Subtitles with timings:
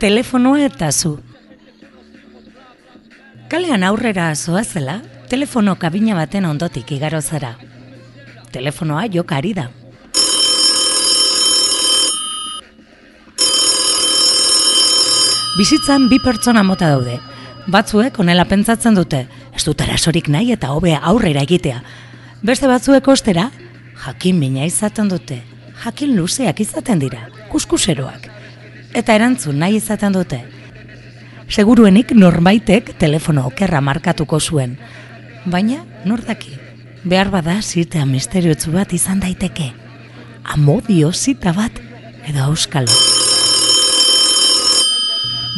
[0.00, 1.18] Telefonoa eta zu.
[3.50, 7.56] Kalean aurrera zoazela, telefono kabina baten ondotik igaro zara.
[8.54, 9.66] Telefonoa jokari da.
[15.58, 17.18] Bizitzan bi pertsona mota daude.
[17.68, 21.82] Batzuek onela pentsatzen dute, ez dut arasorik nahi eta hobe aurrera egitea.
[22.40, 23.50] Beste batzuek ostera,
[24.06, 25.42] jakin mina izaten dute.
[25.84, 28.39] Jakin luzeak izaten dira, kuskuseroak.
[28.94, 30.40] Eta erantzun nahi izaten dute.
[31.50, 34.76] Seguruenik norbaitek telefono okerra markatuko zuen.
[35.46, 36.56] Baina, nor daki,
[37.04, 39.70] behar bada zitea misteriotzu bat izan daiteke.
[40.44, 41.80] Amodio zita bat
[42.26, 42.94] edo auskalo.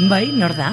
[0.08, 0.72] Bai, nor da?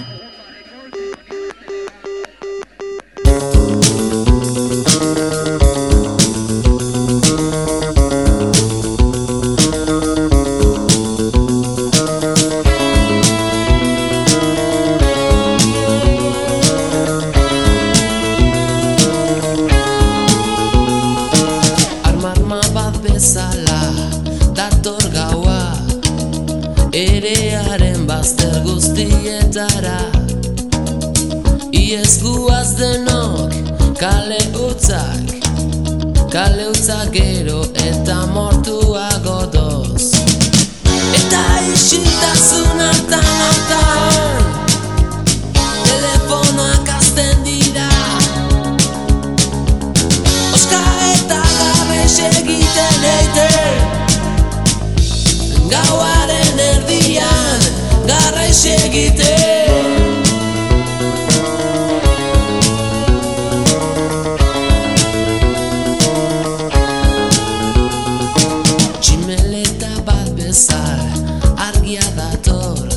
[71.67, 72.87] Argia dator.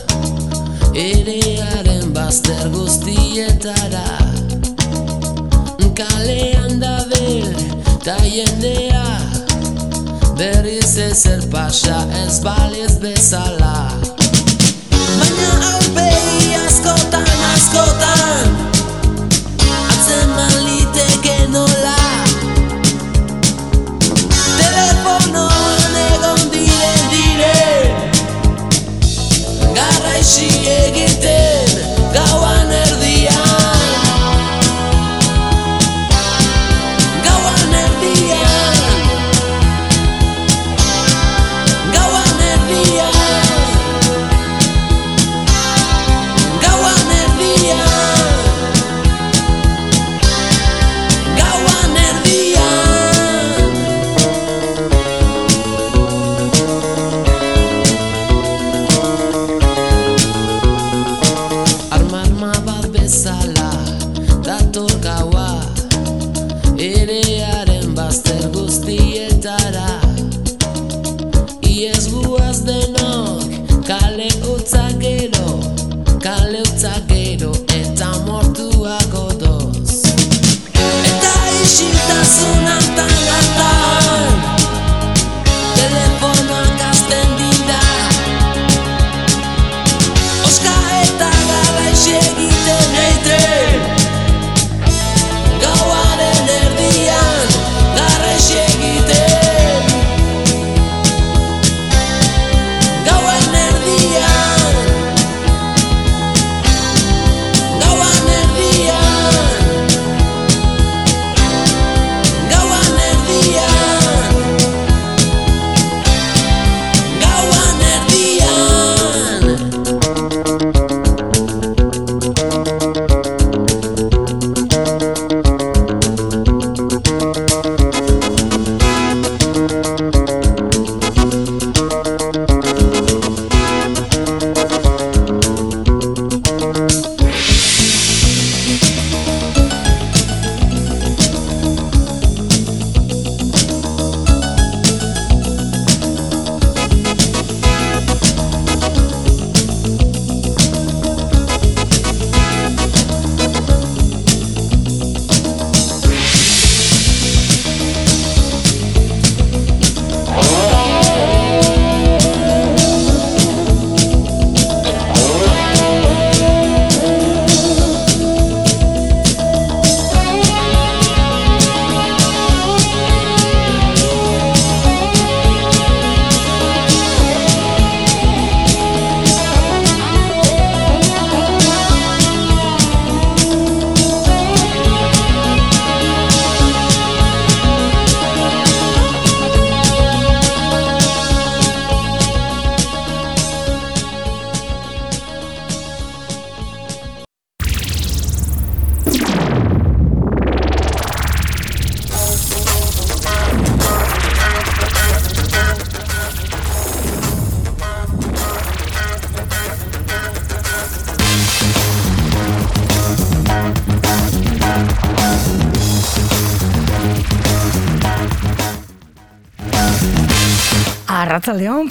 [0.94, 4.06] Erearen bazter guztietara.
[5.98, 7.48] Kalean dabil
[8.04, 9.06] ta jendea.
[10.38, 13.76] Berriz ezer pasa ez baliz bezala.
[15.18, 18.81] Baina aurpegi askotan, askotan
[30.22, 31.71] Garraixi egiten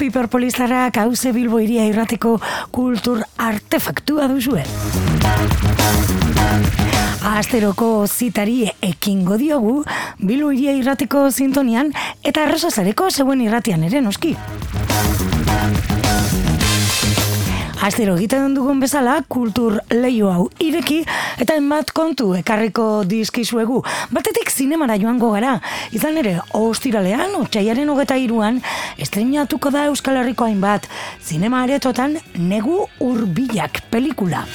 [0.02, 2.32] Piper Polizarrak hauze Bilbo iria irrateko
[2.74, 4.64] kultur artefaktua duzue.
[7.36, 9.76] Asteroko zitari ekingo diogu,
[10.18, 11.94] Bilbo iria irrateko zintonian
[12.26, 14.34] eta arrasazareko zeuen irratian ere noski.
[17.82, 21.00] Astero egiten dugun bezala, kultur leio hau ireki,
[21.42, 23.80] eta enbat kontu ekarriko dizkizuegu.
[24.14, 25.56] Batetik zinemara joango gara,
[25.98, 28.62] izan ere, ostiralean, otxaiaren hogeta iruan,
[29.02, 30.86] estrenatuko da Euskal Herriko hainbat,
[31.26, 34.46] zinema aretotan negu urbilak pelikula.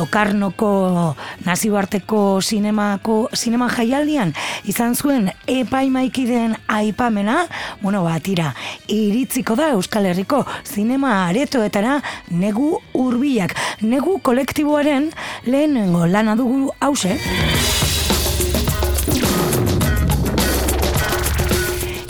[0.00, 1.14] Lokarnoko
[1.44, 4.30] nazioarteko sinemako sinema jaialdian
[4.70, 7.42] izan zuen epaimaikiden aipamena,
[7.82, 8.54] bueno, ba, tira,
[8.88, 11.98] iritziko da Euskal Herriko zinema aretoetara
[12.30, 13.52] negu hurbilak.
[13.82, 15.10] Negu kolektiboaren
[15.44, 17.18] lehenengo lana dugu hause.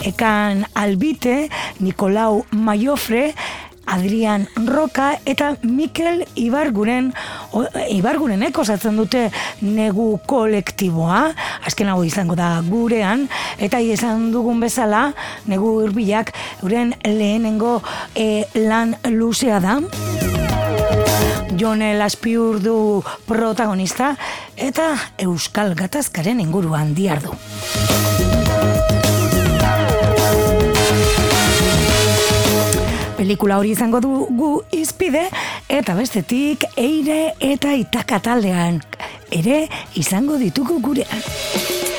[0.01, 1.49] Ekan Albite,
[1.83, 3.33] Nikolau Maiofre,
[3.91, 7.11] Adrian Roka eta Mikel Ibarguren
[7.51, 9.27] o, Ibargurenek osatzen dute
[9.61, 11.23] negu kolektiboa.
[11.67, 13.27] Azken hau izango da gurean.
[13.59, 15.09] Eta izan dugun bezala
[15.51, 16.33] negu hurbilak
[16.63, 17.79] euren lehenengo
[18.15, 19.79] e, lan luzea da.
[21.61, 22.77] Jone Laspiur du
[23.27, 24.15] protagonista
[24.55, 27.35] eta Euskal Gatazkaren inguruan diardu.
[33.31, 35.21] Pelikula hori izango du gu izpide
[35.71, 38.81] eta bestetik eire eta itaka taldean
[39.39, 39.61] ere
[39.95, 41.90] izango ditugu gurean.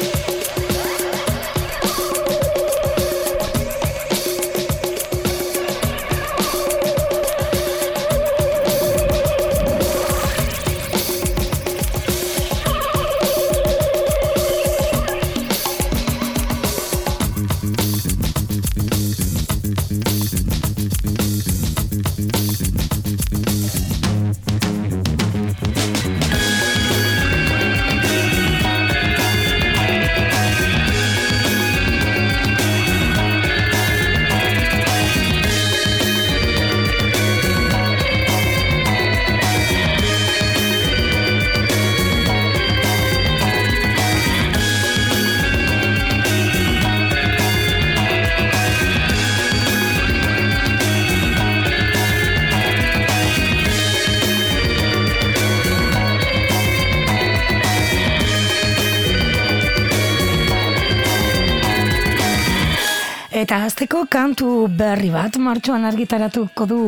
[64.42, 66.78] Kantu berri bat, martxoan argitaratuko du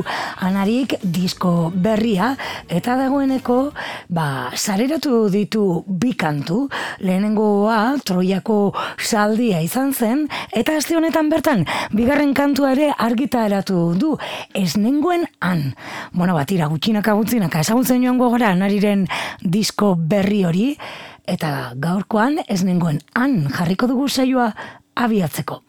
[0.42, 2.32] anarik disko berria,
[2.66, 3.70] eta dagoeneko,
[4.10, 6.66] ba, sareratu ditu bi kantu,
[6.98, 11.62] lehenengoa troiako saldia izan zen, eta azte honetan bertan,
[11.94, 14.16] bigarren kantua ere argitaratu du,
[14.52, 15.76] ez nengoen an.
[16.10, 19.06] Bueno, bat, ira, gutxinaka gutxinaka, ezagutzen joan gogora anariren
[19.38, 20.72] disko berri hori,
[21.22, 24.50] eta gaurkoan ez nengoen an jarriko dugu saioa
[24.98, 25.60] abiatzeko.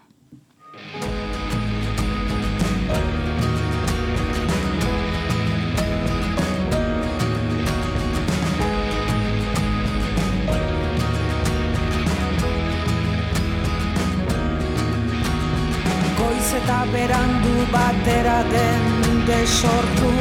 [16.58, 18.84] Eta berandu batera den
[19.28, 20.12] desortu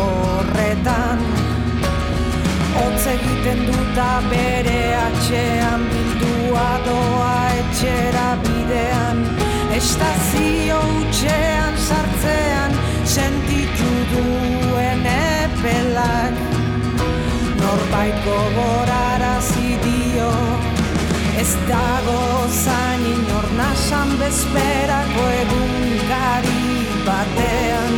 [0.00, 1.22] horretan.
[2.76, 9.24] Hotz egiten duta bere atxean bildua doa etxera bidean.
[9.78, 12.76] Estazio utxean sartzean
[13.16, 16.44] sentitu duen epelak.
[17.62, 20.55] Norbait gogorara zidio
[21.36, 25.74] Ez dago zain inor nasan bezperako egun
[26.08, 26.62] gari
[27.04, 27.94] batean.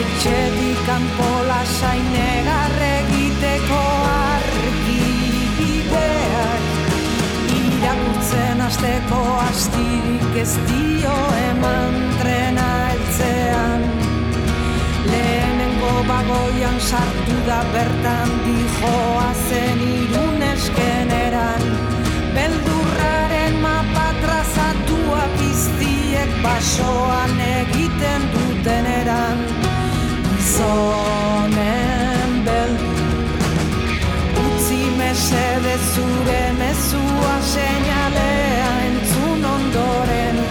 [0.00, 5.04] Etxetik kanpola sain egiteko argi
[5.58, 6.64] bideak.
[7.60, 9.20] Irakurtzen azteko
[9.50, 11.16] astirik ez dio
[11.50, 13.82] eman trena eltzean
[15.10, 20.21] Lehenengo bagoian sartu da bertan dijoa zen irunezkeneran
[26.42, 29.38] basoan egiten duten eran
[30.52, 33.00] Zonen beldur
[34.44, 40.42] Utzi mesede zure mezua seinalea entzun ondoren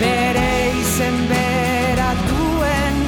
[0.00, 0.50] Bere
[0.80, 3.00] izen bera duen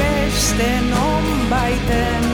[0.00, 2.28] beste non baiten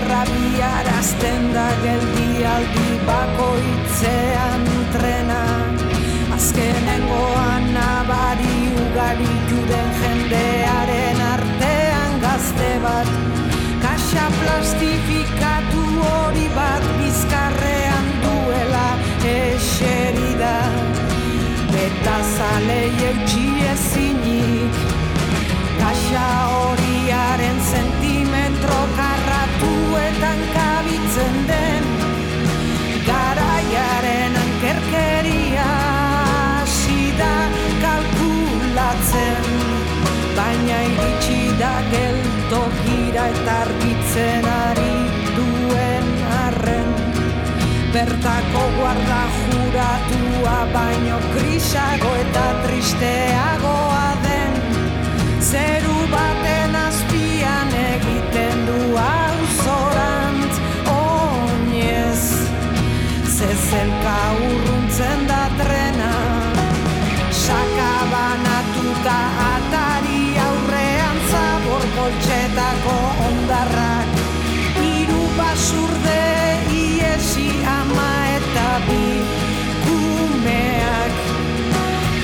[0.00, 4.69] errabiarazten da geldialdi bakoitzean
[6.50, 13.10] Azkenengoan nabari ugaritu den jendearen artean gazte bat.
[13.84, 18.88] Kaxa plastifikatu hori bat bizkarrean duela
[19.34, 20.56] eserida
[21.86, 24.82] Eta zalei eutxi ezinik
[25.78, 27.99] Kaxa horiaren sentimetro
[41.60, 44.92] da geltokira eta argitzen ari
[45.36, 46.88] duen arren.
[47.92, 54.56] Bertako guarda juratua baino krisago eta tristeagoa den.
[55.50, 60.56] Zeru baten azpian egiten du auzorantz
[60.96, 62.24] oinez
[63.36, 66.12] Zezelka urruntzen da trena.
[67.44, 69.20] Sakabanatuta
[75.70, 79.22] Basurde iesi ama eta bi
[79.84, 81.14] kumeak.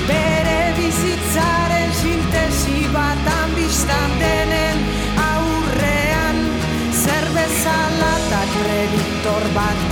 [0.09, 4.83] Bere bizitzaren sintesi batan biztan denen
[5.29, 6.43] aurrean
[6.91, 9.86] Zerbezala eta kreditor bat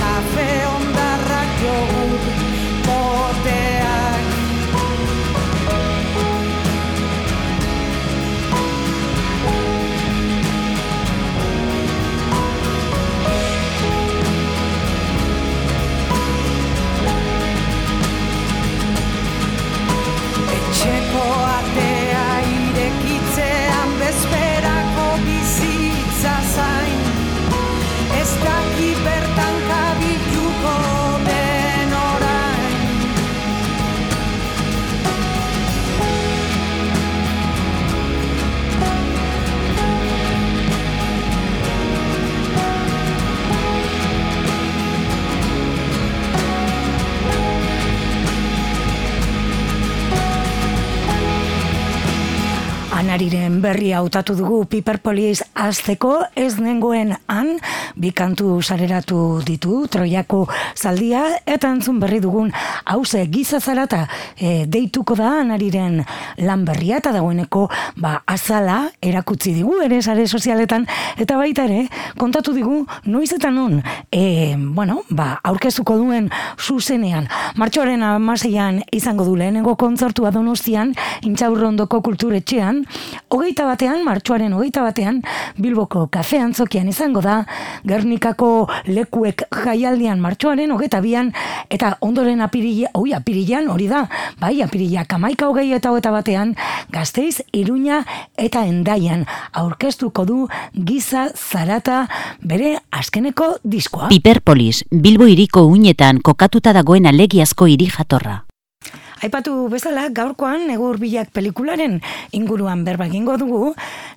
[53.06, 57.52] Anariren berri hautatu dugu Piperpolis azteko ez nengoen han
[57.96, 62.52] bi kantu sareratu ditu Troiako zaldia eta entzun berri dugun
[62.84, 66.02] hauze giza zarata e, deituko da Anariren
[66.38, 70.86] lan berria eta dagoeneko ba azala erakutsi digu ere sare sozialetan
[71.18, 71.88] eta baita ere
[72.18, 76.28] kontatu digu noiz eta non e, bueno, ba, aurkeztuko duen
[76.60, 77.28] zuzenean.
[77.56, 80.92] Martxoaren amaseian izango du lehenengo kontzertua donostian
[81.26, 82.82] intxaurrondoko kulturetxean.
[83.32, 85.22] Hogeita batean, martxoaren hogeita batean
[85.56, 87.38] Bilboko kafe antzokian izango da
[87.86, 91.32] Gernikako lekuek jaialdian martxoaren hogeita bian
[91.70, 94.06] eta ondoren apirila, oi apirilan hori da,
[94.40, 96.56] bai apirila kamaika hogei eta hogeita batean
[96.92, 98.02] gazteiz, iruña
[98.36, 100.40] eta endaian aurkeztuko du
[100.74, 102.06] giza zarata
[102.42, 104.10] bere askeneko diskoa.
[104.10, 108.45] Piperpolis, Bilbo hiriko uinetan kokatuta dagoen alegiazko hiri jatorra.
[109.24, 112.02] Aipatu bezala, gaurkoan negu hurbilak pelikularen
[112.36, 113.70] inguruan berba egingo dugu,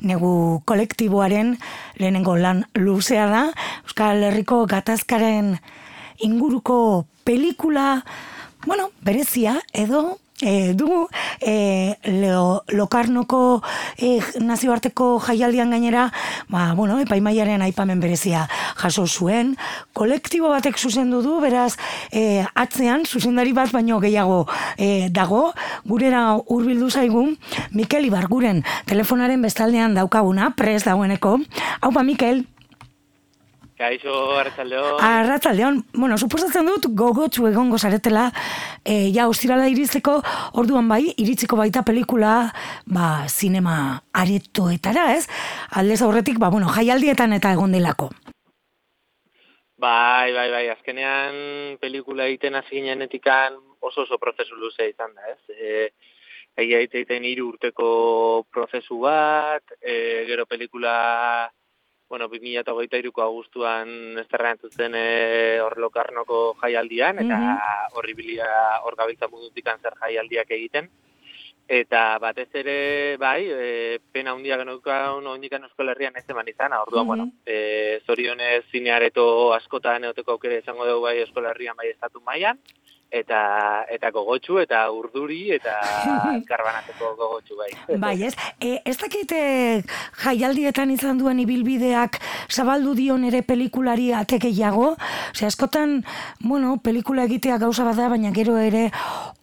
[0.03, 1.53] negu kolektiboaren
[1.96, 3.44] lehenengo lan luzea da,
[3.88, 5.53] Euskal Herriko gatazkaren
[6.20, 8.03] inguruko pelikula,
[8.65, 11.10] bueno, berezia edo E, dugu
[11.41, 13.62] e, leo, lokarnoko
[13.98, 16.05] e, nazioarteko jaialdian gainera
[16.48, 18.46] ba, bueno, epaimaiaren aipamen berezia
[18.79, 19.58] jaso zuen.
[19.93, 21.75] Kolektibo batek zuzendu du beraz
[22.12, 24.46] e, atzean zuzendari bat baino gehiago
[24.77, 25.50] e, dago.
[25.84, 27.25] Gurera hurbildu zaigu
[27.75, 31.36] Mikel Ibarguren telefonaren bestaldean daukaguna prez dagoeneko.
[31.81, 32.46] Haupa Mikel
[33.79, 34.98] Kaixo, Arratzaldeon.
[35.00, 38.25] Arratzaldeon, bueno, suposatzen dut gogotsu egongo zaretela,
[38.83, 40.17] e, ja, ostirala iritzeko,
[40.59, 42.33] orduan bai, iritziko baita pelikula,
[42.91, 43.75] ba, sinema
[44.12, 45.29] aretoetara, ez?
[45.79, 48.09] Aldez aurretik, ba, bueno, jaialdietan eta egon delako.
[49.79, 55.55] Bai, bai, bai, azkenean pelikula egiten hasi ginenetikan oso oso prozesu luze izan da, ez?
[55.55, 55.88] E,
[56.59, 57.88] egia egiten hiru urteko
[58.51, 60.98] prozesu bat, e, gero pelikula,
[62.10, 67.38] bueno, 2008ko agustuan esterrean zuzen e, hor lokarnoko jaialdian, eta
[67.94, 68.50] horri bilia
[68.84, 70.89] hor gabiltza mundutik zer jaialdiak egiten.
[71.70, 77.06] Eta batez ere, bai, e, pena handia genaukan ondikan Euskal Herrian ez eman izan, orduan,
[77.06, 82.58] bueno, e, zorionez zineareto askotan eoteko aukera izango dugu bai Euskal Herrian bai estatu mailan
[83.12, 85.75] eta eta gogotsu eta urduri eta
[86.50, 87.70] karbanatzeko gogotsu bai.
[87.98, 88.34] Bai, ez?
[88.62, 89.82] E, ez dakit e,
[90.24, 94.96] jaialdietan izan duen ibilbideak zabaldu dion ere pelikulari atekeiago,
[95.34, 96.04] Ose, askotan,
[96.42, 98.89] bueno, pelikula egitea gauza bada, baina gero ere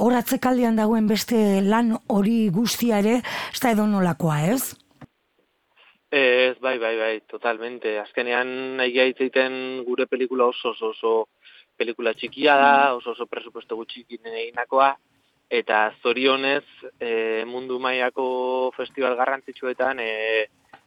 [0.02, 3.20] horatzekaldian dagoen beste lan hori guztia ere,
[3.52, 4.74] ez da edo nolakoa, ez?
[6.10, 7.98] Ez, bai, bai, bai, totalmente.
[7.98, 11.14] Azkenean nahi gaitzeiten gure pelikula oso, oso, oso
[11.76, 14.94] pelikula txikia da, oso, oso presupuesto gutxikin eginakoa,
[15.48, 16.64] eta zorionez
[16.98, 20.10] e, mundu mailako festival garrantzitsuetan e,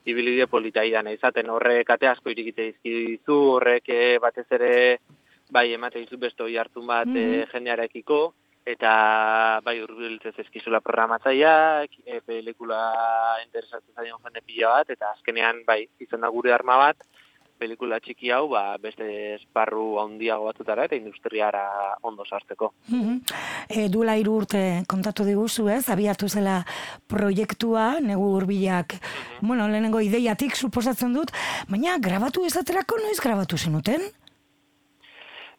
[0.10, 4.74] ibilide polita idan izaten horrek ate asko irikite dizu, horrek e, batez ere
[5.50, 7.52] bai emate dizu beste oi hartun bat mm -hmm.
[7.54, 8.20] jendearekiko,
[8.66, 12.82] eta bai urbiltzez eskizula programatzaileak, e, pelikula
[13.46, 16.98] interesatzen zaion jende pila bat, eta azkenean bai izan da gure arma bat,
[17.60, 21.64] pelikula txiki hau ba, beste esparru handiago batutara eta industriara
[22.08, 22.72] ondo sartzeko.
[22.88, 23.18] Mm -hmm.
[23.70, 26.64] e, duela hiru urte kontatu diguzu ez, abiatu zela
[27.08, 31.32] proiektua, negu urbilak, mm bueno, lehenengo ideiatik suposatzen dut,
[31.70, 34.02] baina grabatu ezaterako noiz grabatu zenuten?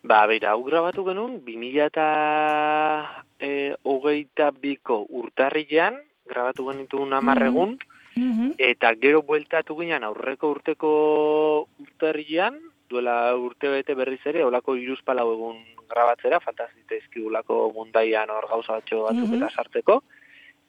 [0.03, 2.07] Ba, beira, hau grabatu genuen, 2000 eta
[3.39, 5.99] e, hogeita biko urtarrilean,
[6.31, 7.79] grabatu genituen amarregun,
[8.59, 12.59] Eta gero bueltatu ginen aurreko urteko urtarrilean,
[12.91, 19.03] duela urte bete berriz ere, olako iruzpalau egun grabatzera, fantazite ezkigulako mundaian hor gauza batxo
[19.05, 19.37] batzuk Mhm.
[19.43, 20.03] eta sartzeko,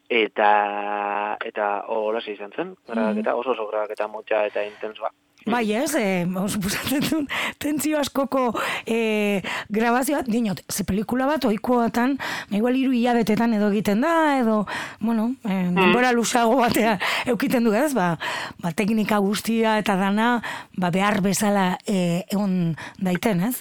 [0.08, 5.10] eta eta hola izan zen, grabaketa, oso oso grabaketa motxa eta intensoa.
[5.46, 8.50] Bai ez, e, suposatzen dut, tentzio askoko
[8.86, 9.40] e,
[9.72, 12.16] grabazioa, dinot, ze pelikula bat oikoatan,
[12.54, 14.62] igual hiru hilabetetan edo egiten da, edo,
[15.00, 16.98] bueno, e, denbora lusago batea
[17.32, 18.14] eukiten du ez, ba,
[18.62, 20.36] ba, teknika guztia eta dana,
[20.76, 23.56] ba, behar bezala e, egon daiten, ez?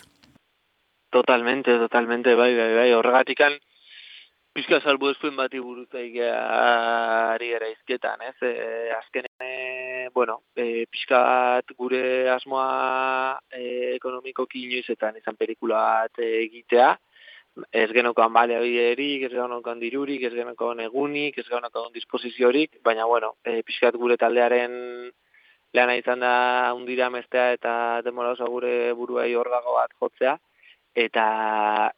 [1.11, 3.57] Totalmente, totalmente, bai, bai, bai, horregatikan,
[4.53, 8.35] pixka salbu ezpuen bati buruz ari gara izketan, ez?
[8.41, 16.19] E, azken, e, bueno, e, pixka bat gure asmoa e, ekonomiko inoizetan izan pelikula bat
[16.19, 16.97] egitea,
[17.71, 23.61] ez genokoan baleabiderik, ez genokoan dirurik, ez genokoan egunik, ez genokoan disposiziorik, baina, bueno, e,
[23.63, 25.11] pixkat gure taldearen
[25.73, 30.37] lana izan da undira mestea eta demora oso gure buruei orgago bat jotzea,
[30.95, 31.25] eta,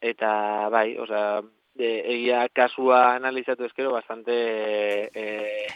[0.00, 0.30] eta
[0.70, 1.42] bai, osea,
[1.74, 4.34] de, egia kasua analizatu ezkero bastante
[5.14, 5.66] e,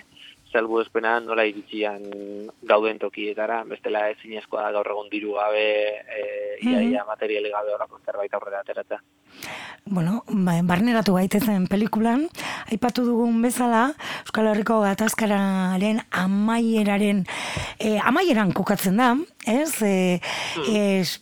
[0.53, 2.05] salbu espena nola iritsian
[2.71, 5.67] gauden tokietara, bestela ezinezkoa da gaur egun diru gabe,
[6.21, 6.23] e,
[6.65, 9.01] ia, ia materiali gabe horako zerbait aurrera ateratzea.
[9.91, 12.27] Bueno, ba, barneratu gaitezen pelikulan,
[12.69, 13.95] aipatu dugun bezala,
[14.27, 17.23] Euskal Herriko gatazkararen amaieraren,
[17.81, 19.15] e, amaieran kokatzen da,
[19.49, 19.71] ez?
[19.81, 20.21] E,
[20.69, 21.15] ez,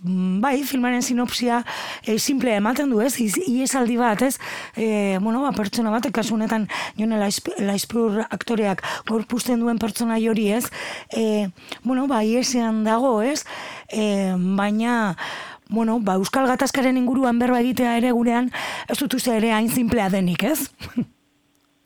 [0.42, 1.60] bai, filmaren sinopsia
[2.02, 3.12] e, simple ematen du, ez?
[3.22, 4.34] Iz- Iesaldi bat, ez?
[4.74, 6.66] E, bueno, ba, pertsona batek kasu honetan
[6.98, 10.66] Jone Laizp- Laizpur aktoreak gorpusten duen pertsona hori, ez?
[11.14, 11.52] E,
[11.84, 13.44] bueno, ba, iesean dago, ez?
[13.94, 15.14] E, baina,
[15.68, 18.50] bueno, ba, Euskal Gatazkaren inguruan berba egitea ere gurean,
[18.88, 20.70] ez dut uste ere hain simplea denik, ez?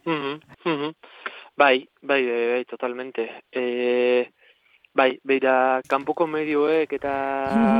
[0.07, 0.95] Mhm, mhm.
[1.57, 3.27] Bai, bai, bai, bai, totalmente.
[3.53, 4.33] E,
[4.97, 7.13] bai, beira, kanpoko medioek eta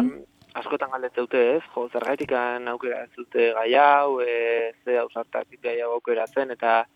[0.03, 0.11] Mhm.
[0.55, 1.63] askotan galdetzen dute, ez?
[1.75, 6.87] Jo, zergaitik aukera dute gai hau, e, ze ausartak gai hau aukeratzen, eta,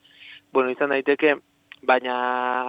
[0.53, 1.39] bueno, izan daiteke,
[1.87, 2.15] baina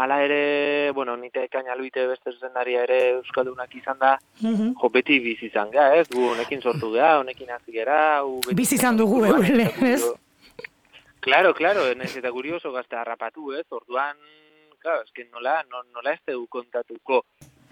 [0.03, 4.73] hala ere, bueno, nite ekain albite beste zuzendaria ere Euskaldunak izan da, Mhm.
[4.81, 6.07] jo, beti bizi izan gea, ez?
[6.09, 8.21] Gu honekin sortu gea, honekin hasi gera,
[8.53, 10.03] Bizi izan dugu, Orduan, eurele, ez?
[11.19, 13.65] Claro, claro, naiz eta guri oso gazte harrapatu, ez?
[13.69, 14.15] Orduan,
[14.79, 17.23] claro, eske nola, no, nola ez dugu kontatuko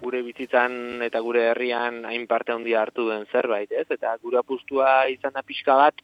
[0.04, 3.86] gure bizitzan eta gure herrian hain parte handia hartu den zerbait, ez?
[3.90, 6.02] Eta gure apustua izan da pixka bat,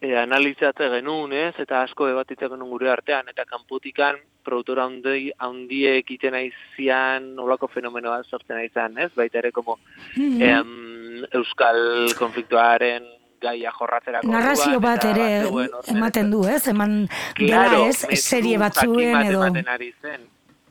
[0.00, 1.54] e, analizatze genuen, ez?
[1.58, 8.10] Eta asko debatitze genuen gure artean, eta kanpotikan produktora handi, handiek iten aizian olako fenomeno
[8.10, 9.10] bat sortzen aizan, ez?
[9.14, 9.78] Baita ere, como,
[10.16, 10.42] Mhm.
[10.42, 13.04] em, euskal konfliktuaren
[13.40, 14.28] gaia jorratzerako.
[14.28, 15.48] Narrazio bat ere
[15.88, 16.66] ematen du, ez?
[16.68, 18.20] Eman Claro, dela, ez?
[18.20, 19.44] Serie batzuen bat edo...
[19.44, 20.20] ematen ari zen.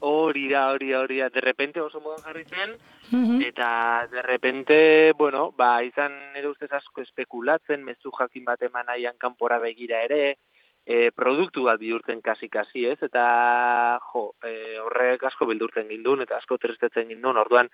[0.01, 1.29] Hori da, hori da, hori da.
[1.29, 2.75] De repente oso modan jarri zen,
[3.11, 3.41] Mhm.
[3.41, 9.17] eta de repente, bueno, ba, izan ere ustez asko espekulatzen, mezu jakin bat eman nahian
[9.17, 10.37] kanpora begira ere,
[10.85, 13.01] e, produktu bat bihurtzen kasi-kasi, ez?
[13.03, 17.69] Eta, jo, e, horrek asko bildurtzen gindun, eta asko tristetzen gindun, orduan,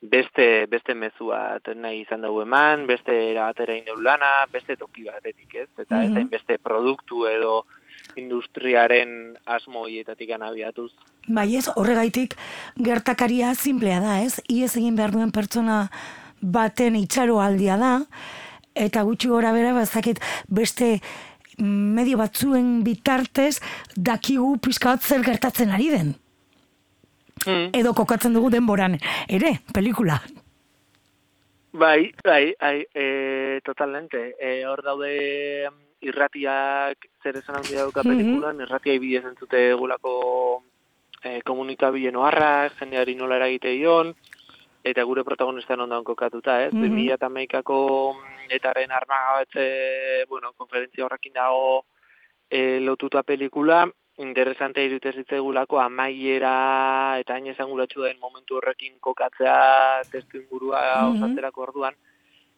[0.00, 5.54] beste beste mezu bat nahi izan dugu eman, beste erabatera ineu lana, beste toki batetik,
[5.54, 5.68] ez?
[5.78, 6.16] Eta ez Mhm.
[6.16, 7.64] hain beste produktu edo
[8.18, 10.90] industriaren asmo hietatik abiatuz.
[11.28, 12.34] Bai ez, horregaitik
[12.76, 14.40] gertakaria simplea da, ez?
[14.48, 15.88] Iez egin behar duen pertsona
[16.40, 17.92] baten itxaro aldia da,
[18.74, 20.98] eta gutxi gora bera, bazakit beste
[21.58, 23.58] medio batzuen bitartez
[23.96, 26.14] dakigu pizka bat zer gertatzen ari den.
[27.46, 27.70] Mm.
[27.78, 30.20] Edo kokatzen dugu denboran, ere, pelikula.
[31.78, 34.34] Bai, bai, bai, e, totalmente.
[34.40, 35.68] E, hor daude
[36.00, 38.08] irratiak zer esan handia dauka Mhm.
[38.08, 40.62] pelikulan, irratia bidez entzute gulako
[41.24, 44.14] e, komunikabile noarrak, jendeari nola eragite dion,
[44.84, 46.72] eta gure protagonistan ondan kokatuta, ez?
[46.72, 46.82] Mhm.
[46.82, 48.16] 2008ko
[48.50, 51.84] etaren armagabatze, bueno, konferentzia horrekin dago
[52.50, 60.38] e, lotuta pelikula, interesante irute zitzaigulako amaiera eta hain esanguratsu den momentu horrekin kokatzea testu
[60.38, 61.22] ingurua Mhm.
[61.22, 61.94] osatzerako orduan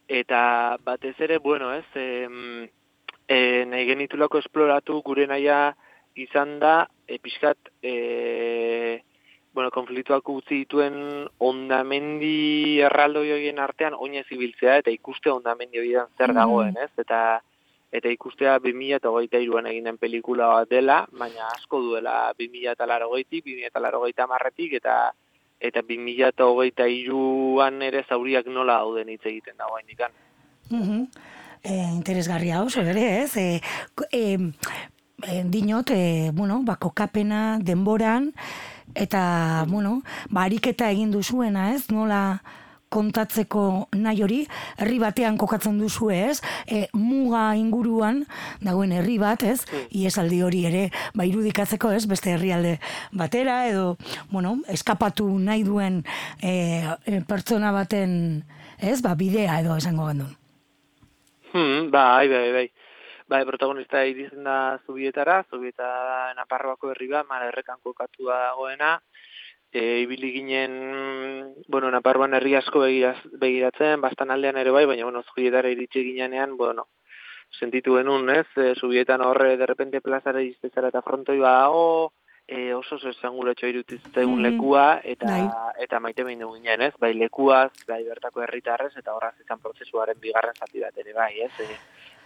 [0.08, 2.68] eta batez ere bueno ez em,
[3.30, 5.76] e, nahi genitulako esploratu gure naia
[6.18, 7.92] izan da e, pixkat e,
[9.54, 16.28] bueno, konfliktuak utzi dituen ondamendi erraldoi horien artean oinez ibiltzea eta ikuste ondamendi horietan zer
[16.30, 16.36] Mhm.
[16.40, 16.90] dagoen, ez?
[16.98, 17.40] Eta
[17.92, 25.10] eta ikustea 2023an egin den pelikula bat dela, baina asko duela 2080tik, 2080tik eta
[25.60, 30.12] eta 2023an ere zauriak nola dauden hitz egiten dago indikan.
[30.70, 31.06] Mhm.
[31.62, 33.36] E, interesgarria oso ere, ez?
[33.36, 33.60] E,
[33.94, 34.38] ko- e,
[35.28, 38.32] e, dinot, e, bueno, ba, kokapena denboran,
[38.94, 41.90] eta, bueno, ba, ariketa egin duzuena, ez?
[41.92, 42.40] Nola
[42.90, 44.38] kontatzeko nahi hori,
[44.80, 48.24] herri batean kokatzen duzu ez, e, muga inguruan
[48.64, 49.60] dagoen herri bat, ez,
[49.94, 52.80] iesaldi hori ere, ba, irudikatzeko ez, beste herrialde
[53.12, 53.94] batera, edo,
[54.32, 56.02] bueno, eskapatu nahi duen
[56.42, 58.42] e, pertsona baten,
[58.80, 60.39] ez, ba, bidea edo esango gendun.
[61.52, 62.72] Hmm, bai, bai, bai.
[63.30, 69.00] Bai, protagonista irizen da Zubietara, Zubieta Naparroako herri bat, mara errekan kokatua dagoena,
[69.72, 75.22] e, ibili ginen, bueno, Naparroan herri asko begiraz, begiratzen, bastan aldean ere bai, baina, bueno,
[75.22, 76.88] Zubietara iritsi ginean, bueno,
[77.58, 82.12] sentitu genuen, ez, e, Zubietan horre, derrepente plazara iztezara eta frontoi badago,
[82.48, 84.42] e, oso oso esanguratxo irutizitzaigun Mhm.
[84.42, 85.48] lekua, eta, Bai.
[85.84, 90.18] eta maite behin dugu ginen, ez, bai lekuaz, bai bertako herritarrez, eta horraz izan prozesuaren
[90.20, 91.76] bigarren zati bat ere bai, ez, e,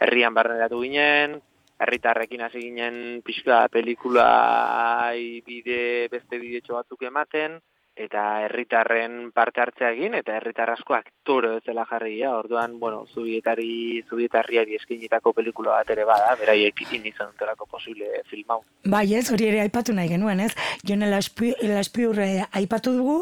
[0.01, 1.41] herrian barneratu ginen,
[1.79, 5.13] herritarrekin hasi ginen pixka pelikula
[5.47, 7.61] bide beste bidetxo batzuk ematen,
[7.97, 14.03] eta herritarren parte hartzea egin, eta herritar asko aktore bezala jarri ja, orduan, bueno, zubietari,
[14.11, 18.61] zubietarriari eskinitako pelikula bat ere bada, beraiek egin izan dutelako posible film hau.
[18.91, 20.53] Bai, ez, hori ere aipatu nahi genuen, ez?
[20.85, 23.21] Jon Elaspiur eh, aipatu dugu,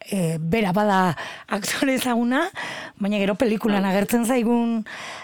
[0.00, 1.00] e, bera bada
[1.46, 2.48] aktore ezaguna,
[2.98, 4.82] baina gero pelikulan agertzen zaigun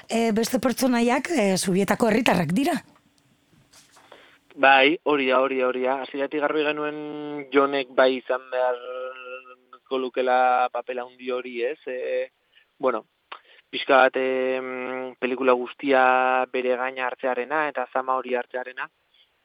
[0.09, 2.79] e, beste pertsonaiak e, zubietako herritarrak dira.
[4.55, 5.95] Bai, hori da, hori da, hori da.
[6.05, 6.99] Hasieratik garbi genuen
[7.51, 8.77] jonek bai izan behar
[9.91, 11.81] kolukela papela handi hori, ez?
[11.91, 12.29] E,
[12.79, 13.01] bueno,
[13.75, 14.19] pixka bat
[15.19, 16.05] pelikula guztia
[16.53, 18.87] bere gaina hartzearena eta zama hori hartzearena.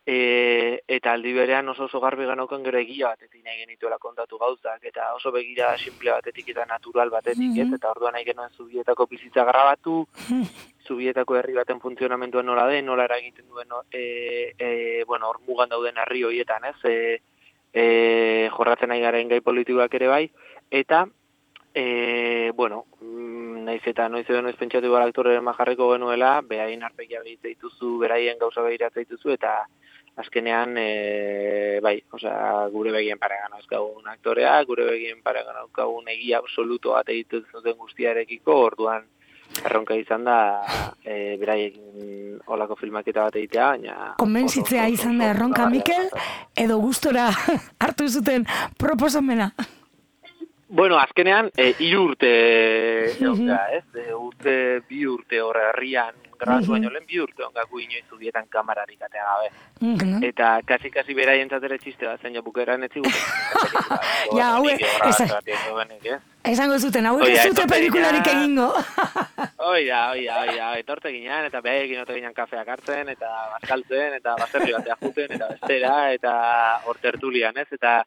[0.09, 4.79] E, eta aldi berean oso oso garbi genauken gero egia batetik nahi genituela kontatu gauzak,
[4.89, 7.67] eta oso begira simple batetik eta natural batetik, ez?
[7.67, 7.75] Mhm.
[7.77, 9.99] Eta orduan nahi genuen zubietako bizitza grabatu,
[10.87, 16.01] zubietako herri baten funtzionamentua nola den, nola eragiten duen e, e, bueno, hor mugan dauden
[16.01, 16.77] herri horietan, ez?
[16.89, 17.21] E,
[17.73, 20.23] e, jorratzen nahi garen gai politikoak ere bai,
[20.71, 21.05] eta
[21.75, 27.21] e, bueno, mm, naiz eta noiz edo noiz pentsatu gara aktoreren majarreko genuela, behaien arpegia
[27.21, 29.67] behitze dituzu, beraien gauza behiratze dituzu, eta
[30.19, 36.91] azkenean, e, bai, osea, gure begien paregan auskagun aktorea, gure begien paregan auskagun egia absoluto
[36.97, 39.05] bat egiten zuten guztiarekiko, orduan,
[39.65, 40.35] erronka izan da
[41.03, 44.13] e, beraiekin olako filmaketa bat egitea, baina...
[44.21, 46.09] Konbentzitzea izan da erronka Mikel,
[46.55, 47.29] edo gustora
[47.83, 48.45] hartu zuten
[48.77, 49.49] proposamena.
[50.69, 52.29] Bueno, azkenean, e, hiru urte,
[53.15, 53.47] egon Mhm.
[53.47, 53.85] da, ez?
[53.97, 56.71] E, urte, bi urte horre herrian, grabatu Mhm.
[56.71, 59.49] baino lehen bi urte ongaku inoiz zubietan kamararik atea gabe.
[59.81, 60.23] Mhm.
[60.23, 63.11] Eta kasi-kasi beraien ere txiste bat zen, ja bukeran ez zigun.
[64.37, 64.57] Ja,
[65.09, 65.41] esa-
[66.49, 68.73] Esango zuten, hau ez zute pelikularik egingo.
[69.69, 73.27] Hoi da, hoi da, hoi da, etorte ginean, eta behaiekin ote ginen kafeak hartzen, eta
[73.53, 76.31] bazkaltzen, eta baserri batea juten, eta bestera, eta
[76.85, 77.67] hor tertulian, ez?
[77.75, 78.03] Eta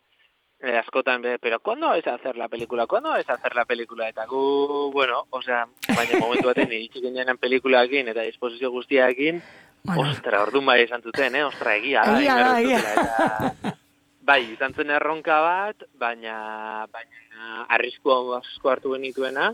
[0.62, 2.87] eh, askotan, be, pero ¿cuándo vais a hacer la película?
[2.87, 4.09] ¿Cuándo vais a hacer la película?
[4.09, 9.42] Eta gu, bueno, osea, baina momentu baten iritsi ginean pelikulakin, eta disposizio guztiakin,
[9.85, 10.12] Bueno.
[10.12, 11.42] ostra, orduan bai esan zuten, eh?
[11.44, 13.75] Ostra, egia da, Egia da, egia.
[14.22, 19.48] bai, izan zen erronka bat, baina, baina arrisku asko hartu genituena,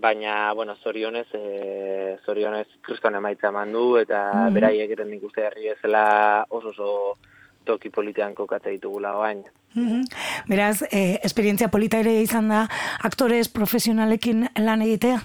[0.00, 4.54] baina, bueno, zorionez, e, zorionez kriston emaitza eman du, eta Mhm.
[4.54, 6.88] beraiek eren nik uste herri bezala oso oso
[7.68, 9.44] toki politean kokatza ditugula bain.
[9.74, 10.04] Mhm.
[10.48, 12.66] Beraz, eh, esperientzia polita ere izan da
[13.04, 15.20] aktorez profesionalekin lan egitea?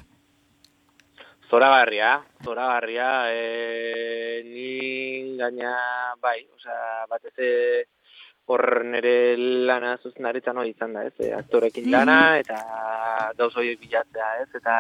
[1.54, 5.74] zoragarria, zoragarria, e, ni gaina,
[6.22, 7.86] bai, osea, batez ere
[8.50, 9.14] hor nire
[9.70, 12.58] lana zuzendaritzan hori izan da, ez, e, aktorekin lana, eta
[13.38, 14.78] gauz horiek bilatzea, ez, eta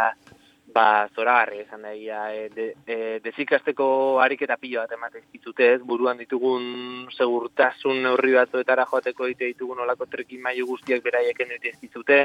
[0.73, 3.85] ba, zoragarri izan da egia, e, de, e, dezikasteko
[4.23, 6.65] ariketa pilo bat emate izkizute, ez, buruan ditugun
[7.13, 12.19] segurtasun neurri batzuetara joateko ite ditugun olako trekin mailu guztiak beraieken dute izkizute,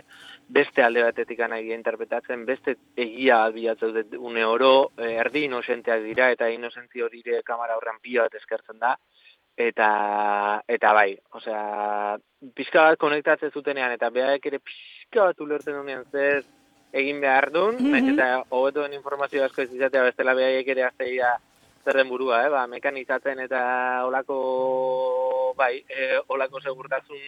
[0.58, 6.30] beste alde batetik egia interpretatzen, beste egia bilatzen dut une oro, e, erdi inosenteak dira,
[6.34, 8.96] eta inosentzi hori kamara horrean pilo bat eskertzen da,
[9.58, 12.18] eta eta bai, osea,
[12.54, 16.44] pixka bat konektatzen zutenean, eta behaek ere pixka bat ulertzen dunean, zer
[16.92, 18.12] egin behar duen, mm -hmm.
[18.14, 21.37] eta hobetuen informazio asko ez izatea bestela behaiek ere azteia
[21.85, 22.48] zerren burua, eh?
[22.48, 23.61] ba, mekanizatzen eta
[24.05, 27.22] olako, bai, e, olako segurtasun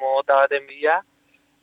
[0.00, 1.00] mota baten bila,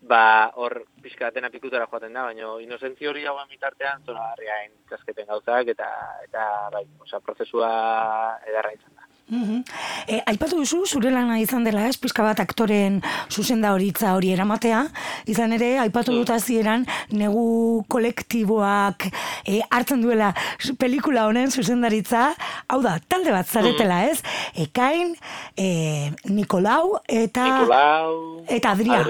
[0.02, 5.68] ba, hor pixkaten apikutara joaten da, baina inozentzi hori hauen bitartean zora harriain kasketen gauzak,
[5.76, 5.90] eta,
[6.24, 7.70] eta bai, oza, prozesua
[8.48, 8.99] edarra izan da.
[9.30, 9.64] Mm
[10.10, 14.82] e, aipatu duzu, zure lana izan dela ez, pizka bat aktoren zuzenda horitza hori eramatea,
[15.30, 19.06] izan ere, aipatu dut azieran, negu kolektiboak
[19.46, 20.32] e, hartzen duela
[20.82, 22.30] pelikula honen zuzendaritza,
[22.68, 24.20] hau da, talde bat zaretela ez,
[24.68, 25.16] ekain,
[25.54, 25.70] e,
[26.30, 27.46] Nikolau, eta...
[27.54, 28.46] Nikolau...
[28.50, 29.04] Eta Adria.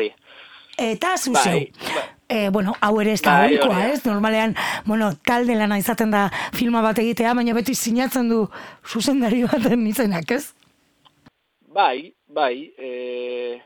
[0.79, 1.60] Eta zuzeu.
[1.60, 2.08] Bai, bai.
[2.32, 3.56] E, bueno, hau ere ez da bai,
[3.89, 4.06] ez?
[4.06, 4.54] Normalean,
[4.86, 8.44] bueno, talde lana izaten da filma bat egitea, baina beti sinatzen du
[8.86, 10.54] zuzendari baten izenak, ez?
[11.74, 13.58] Bai, bai, e,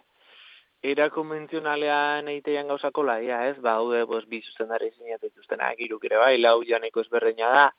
[0.94, 3.58] era konbentzionalean egitean gauzako laia, ez?
[3.60, 7.70] Ba, hau pues, bi zuzendari sinatu dituztenak iruk ere bai, lau janeko ezberdina da,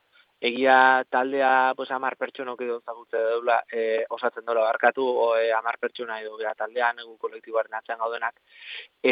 [0.45, 5.79] egia taldea pues amar pertsonok edo zagutze daula e, osatzen dola barkatu o e, amar
[5.81, 8.35] pertsona edo bera taldean egu kolektiboaren atzean gaudenak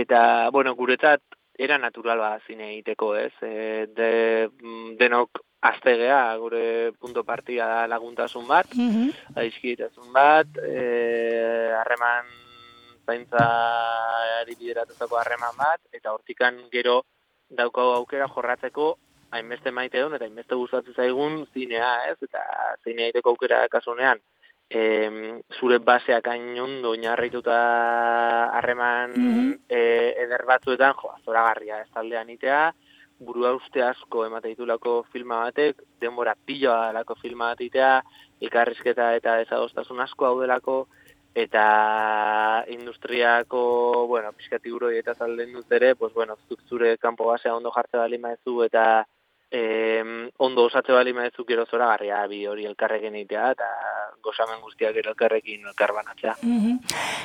[0.02, 1.22] eta bueno guretzat
[1.58, 3.32] era natural ba zine egiteko, ez?
[3.42, 10.12] E, de, mm, denok aztegea, gure punto partida da laguntasun bat, mm -hmm.
[10.12, 12.26] bat, e, harreman
[13.06, 13.44] zaintza
[14.40, 17.04] ari bideratuzako harreman bat, eta hortikan gero
[17.48, 18.98] daukago aukera jorratzeko
[19.30, 22.18] hainbeste maite duen, eta hainbeste gustatzen zaigun zinea, ez?
[22.22, 22.42] Eta
[22.84, 24.20] zinea egiteko aukera kasunean,
[24.70, 27.58] e, zure baseak hain ondo inarrituta
[28.58, 32.72] harreman mm eder batzuetan, jo, azoragarria ez taldean itea,
[33.24, 37.92] burua uste asko emate ditulako filma batek, denbora piloa lako filma bat itea,
[38.48, 40.76] ikarrizketa eta ezadostasun asko hau delako,
[41.34, 43.62] eta industriako,
[44.08, 46.36] bueno, pixkati uroi eta zalden dut ere, pues, bueno,
[46.68, 49.06] zure kanpo basea ondo jartze bali maezu, eta
[49.52, 50.02] eh,
[50.38, 53.68] ondo osatze bali maezu gero zora garria bi hori elkarrekin itea, eta
[54.24, 56.34] gozamen guztiak ere elkarrekin elkarbanatzea.
[56.42, 56.78] Mm -hmm.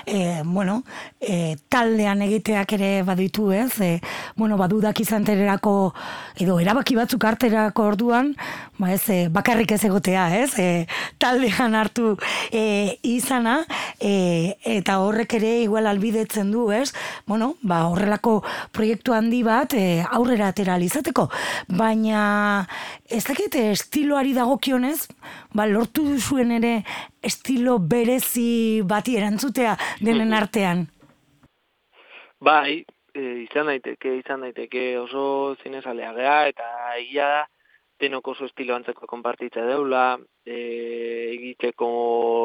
[0.06, 0.84] e, bueno,
[1.22, 4.02] e, taldean egiteak ere baditu ez, e,
[4.36, 5.94] bueno, badudak izan tererako,
[6.36, 8.36] edo erabaki batzuk arterako orduan,
[8.78, 10.88] ba ez, bakarrik ez egotea, ez, e,
[11.18, 12.18] taldean hartu
[12.52, 13.66] e, izana,
[14.00, 16.94] e, eta horrek ere igual albidetzen du, ez,
[17.26, 21.30] bueno, ba horrelako proiektu handi bat e, aurrera atera izateko,
[21.68, 22.17] baina
[23.10, 25.08] ez dakit estiloari dagokionez,
[25.56, 26.74] ba lortu duzuen ere
[27.24, 30.38] estilo berezi bati erantzutea denen mhm.
[30.42, 30.86] artean?
[32.40, 37.46] Bai, e, izan daiteke, izan daiteke oso zinezalea gea, eta egia da,
[38.00, 40.58] denok oso estilo antzeko konpartitza deula, e,
[41.34, 41.88] egiteko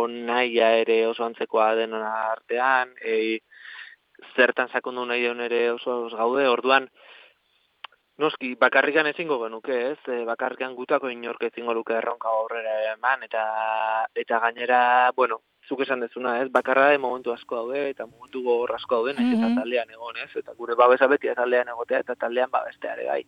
[0.08, 3.40] nahia ere oso antzekoa denon artean, e,
[4.36, 6.88] zertan sakondu nahi ere oso gaude, orduan,
[8.20, 9.98] Noski, bakarrikan ezingo genuke, ez?
[10.06, 13.44] E, bakarrikan gutako inork ezingo luke erronka aurrera eman, eta
[14.14, 14.82] eta gainera,
[15.16, 16.50] bueno, zuk esan dezuna, ez?
[16.52, 20.28] Bakarra de momentu asko daude, eta momentu gogor asko daude, mm eta taldean egon, ez?
[20.36, 23.22] Eta gure babesa beti taldean egotea, eta taldean babesteare gai.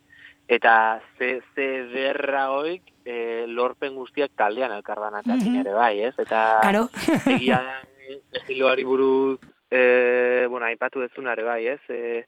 [0.48, 0.74] Eta
[1.16, 6.14] ze, ze berra hoik, e, lorpen guztiak taldean elkardan eta mm ere bai, ez?
[6.18, 6.88] Eta claro.
[7.38, 7.62] egia
[8.36, 11.80] estiloari buruz, e, bueno, aipatu dezunare bai, ez?
[11.88, 12.26] E,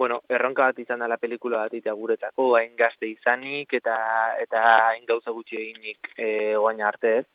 [0.00, 3.96] bueno, erronka bat izan dela pelikula bat eta guretako, hain gazte izanik eta
[4.40, 7.26] eta hain gauza gutxi eginik e, oain arte ez.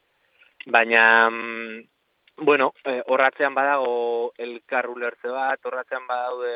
[0.76, 1.84] Baina, mm,
[2.50, 6.56] bueno, e, horratzean badago elkar ulertze bat, horratzean badaude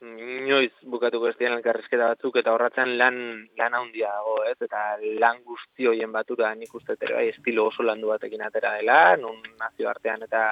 [0.00, 3.20] inoiz bukatuko ez dian elkarrizketa batzuk, eta horratzean lan,
[3.60, 4.56] lan handia dago, ez?
[4.70, 4.84] Eta
[5.20, 9.92] lan guzti hoien batura nik uste bai, estilo oso landu batekin atera dela, nun nazio
[9.92, 10.46] artean eta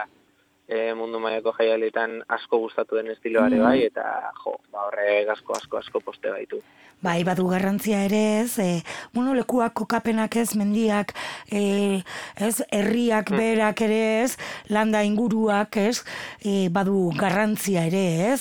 [0.68, 3.64] e, mundu mailako jaialetan asko gustatu den estiloare mm.
[3.64, 4.04] bai eta
[4.42, 6.60] jo, ba horre asko asko asko poste baitu.
[7.02, 8.82] Bai, badu garrantzia ere ez, e,
[9.14, 11.14] bueno, lekuak kokapenak ez, mendiak,
[11.46, 12.02] e,
[12.34, 13.38] ez, herriak mm.
[13.38, 14.32] berak ere ez,
[14.68, 16.02] landa inguruak ez,
[16.42, 18.40] e, badu garrantzia ere ez,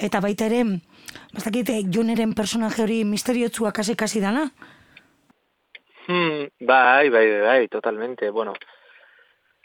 [0.00, 0.64] eta baita ere,
[1.34, 4.48] bastakit, joneren personaje hori misteriotzua kasi kasi dana?
[6.08, 8.30] Hmm, bai, bai, bai, bai, totalmente.
[8.30, 8.54] Bueno,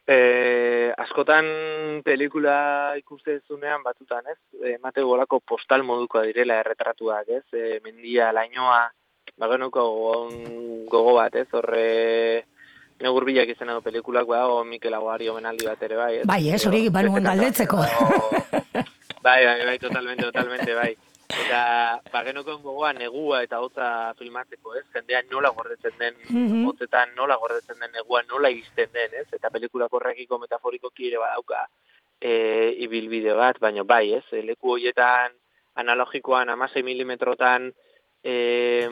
[0.08, 1.46] eh, askotan
[2.04, 4.40] pelikula ikustezunean batutan, ez?
[4.76, 7.46] Emate golako postal modukoa direla erretratuak, ez?
[7.54, 8.88] E, mendia, lainoa,
[9.40, 9.86] bagenuko
[10.92, 11.48] gogo bat, ez?
[11.54, 12.46] Horre
[13.04, 16.28] negurbilak izan edo pelikulak badago Mikel Aguari omenaldi bat ere bai, ez?
[16.30, 17.84] Bai, ez, hori banuen galdetzeko.
[19.24, 20.98] Bai, bai, bai, totalmente, totalmente, bai.
[21.42, 24.84] Eta bagenoko gogoa negua eta hotza filmatzeko, ez?
[24.94, 26.68] Jendea nola gordetzen den, Mhm.
[26.68, 29.28] hotzetan nola gordetzen den negua, nola izten den, ez?
[29.34, 31.68] Eta pelikulak horrekiko metaforikoki ere badauka
[32.22, 34.24] e, ibilbide bat, baina bai, ez?
[34.32, 35.32] E, Leku horietan
[35.76, 37.74] analogikoan amasei milimetrotan
[38.24, 38.88] e,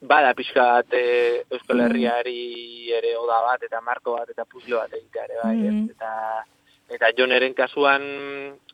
[0.00, 1.84] bada pixka bat e, Euskal Mhm.
[1.90, 5.84] Herriari ere oda bat eta marko bat eta puzle bat egitea ere bai, Mhm.
[5.84, 5.90] ez?
[5.96, 6.44] Eta
[6.90, 8.02] Eta Joneren kasuan,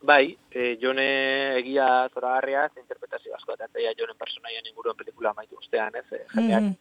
[0.03, 5.95] bai, e, Jone egia zoragarria, interpretazio asko eta zeia Jonen personaian inguruan pelikula amaitu ostean,
[5.95, 6.05] ez?
[6.13, 6.73] E, jendeak Mhm.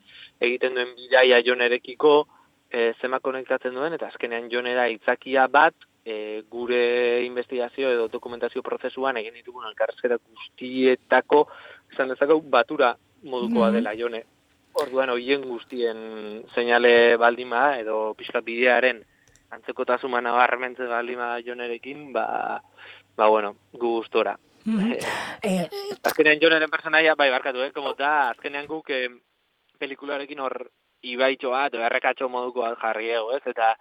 [0.41, 2.27] egiten duen bidaia Jonerekiko
[2.71, 5.73] e, zema konektatzen duen, eta azkenean Jonera itzakia bat
[6.05, 11.47] e, gure investigazio edo dokumentazio prozesuan egin ditugun elkarrezketa guztietako,
[11.91, 13.73] izan dezakegu, batura modukoa Mhm.
[13.75, 14.23] dela Jone.
[14.73, 19.03] Orduan, hoien guztien seinale baldima edo pixka bidearen
[19.51, 22.61] antzekotasuma nabarmentze baldima Jonerekin, ba,
[23.15, 24.37] ba bueno, gu gustora.
[24.65, 24.91] Mhm.
[24.91, 24.99] Eh,
[25.41, 25.69] Eh,
[26.03, 29.09] azkenean Joneren personaia, bai, barkatu, eh, como da, azkenean guk eh,
[29.79, 30.69] pelikularekin hor
[31.01, 33.41] ibaitxo bat, errekatxo moduko bat jarri ego, ez?
[33.47, 33.75] Eta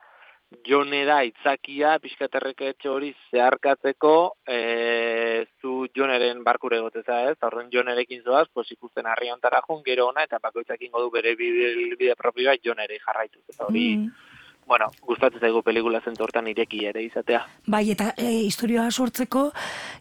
[0.64, 4.12] Jone da itzakia, pixkaterreketxo hori zeharkatzeko,
[4.48, 7.36] e, zu Joneren barkure goteza, ez?
[7.42, 11.74] Horren Jonerekin zoaz, pues ikusten harri ontara jun, gero ona, eta bakoitzakin godu bere bide,
[12.00, 13.42] bide propioa Jonere jarraituz.
[13.48, 14.37] Eta hori, mhm.
[14.68, 17.40] Bueno, gustatzen zaigu pelikula zentu hortan ireki ere izatea.
[17.66, 19.48] Bai, eta e, historioa sortzeko,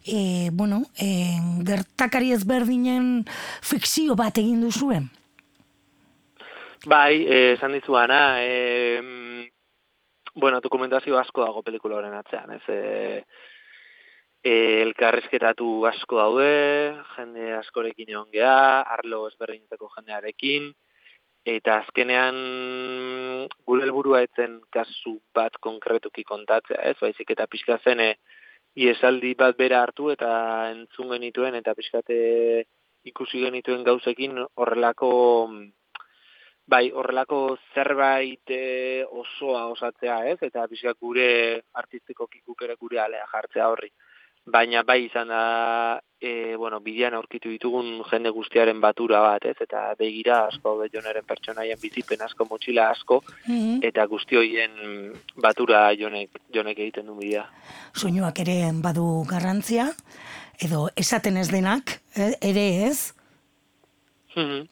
[0.04, 1.08] e, bueno, e,
[1.66, 3.24] gertakari ezberdinen
[3.64, 5.08] fikzio bat egin duzuen.
[6.86, 9.46] Bai, eh, esan dizuana, eh, mm,
[10.34, 12.62] bueno, dokumentazio asko dago pelikula horren atzean, ez?
[12.68, 13.24] Eh,
[14.44, 16.52] eh, elkarrizketatu asko daude,
[17.16, 20.70] jende askorekin egon geha, arlo ezberdinetako jendearekin,
[21.44, 22.36] eta azkenean
[23.66, 26.96] gure helburua etzen kasu bat konkretuki kontatzea, ez?
[27.00, 28.14] Baizik eta pixka zen, eh,
[28.76, 30.30] iesaldi bat bera hartu eta
[30.70, 32.18] entzun genituen eta pixkate
[33.04, 35.10] ikusi genituen gauzekin horrelako
[36.68, 40.38] bai, horrelako zerbait e, osoa osatzea, ez?
[40.42, 41.28] Eta pixka gure
[41.80, 43.90] artistikoki guk ere gure alea jartzea horri.
[44.46, 49.56] Baina bai izan da, e, bueno, bidean aurkitu ditugun jende guztiaren batura bat, ez?
[49.60, 53.80] Eta begira asko daude joneren pertsonaien bizipen asko, motxila asko, Mhm.
[53.82, 57.44] eta guzti horien batura jonek, jonek egiten du bidea.
[57.94, 59.90] Soinuak ere badu garrantzia,
[60.58, 63.12] edo esaten ez denak, e, ere ez.
[64.34, 64.66] Mhm.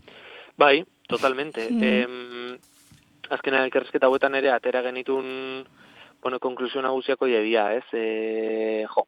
[0.56, 1.68] Bai, totalmente.
[1.70, 1.82] Mhm.
[1.82, 2.58] Em,
[3.28, 5.66] azkenean elkarrizketa hauetan ere atera genitun
[6.22, 7.84] bueno, konklusio nagusiako dira, ez?
[7.92, 9.06] E, jo,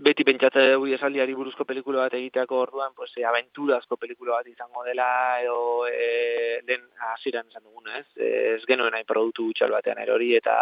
[0.00, 4.84] beti pentsatze dugu esaldiari buruzko pelikula bat egiteako orduan, pues, e, aventurazko pelikula bat izango
[4.86, 5.10] dela,
[5.42, 8.06] edo e, den hasieran esan duguna, ez?
[8.16, 10.56] Ez genuen nahi produktu gutxal batean erori, eta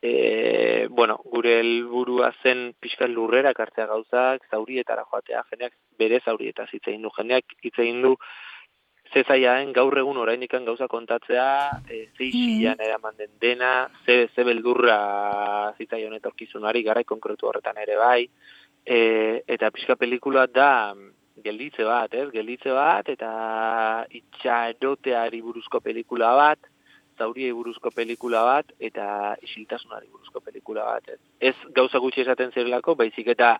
[0.00, 6.86] e, bueno, gure helburua zen pixkat lurrera kartzea gauzak, zaurietara joatea, jendeak bere zaurietaz hitz
[6.86, 8.14] egin du, jendeak hitz egin du,
[9.12, 14.44] ze zaiaen gaur egun oraindikan gauza kontatzea, e, ze isilan eraman den dena, ze, ze
[14.44, 18.28] beldurra zitzaion etorkizunari, garai konkretu horretan ere bai,
[18.84, 18.98] e,
[19.46, 20.94] eta pixka pelikula da
[21.44, 22.28] gelditze bat, ez?
[22.34, 23.30] Gelditze bat, eta
[24.10, 26.70] itxaroteari buruzko pelikula bat,
[27.18, 31.20] zauriei buruzko pelikula bat, eta isiltasunari buruzko pelikula bat, ez?
[31.50, 33.56] Ez gauza gutxi esaten zerelako, baizik eta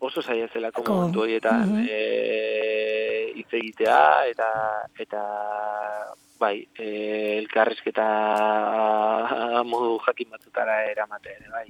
[0.00, 1.86] oso zaila zelako Ko- momentu horietan Mhm.
[1.88, 4.48] e, hitz egitea eta
[4.98, 5.22] eta
[6.40, 8.04] bai, e, elkarrizketa
[9.64, 11.68] modu jakin batzutara eramatea ere, bai.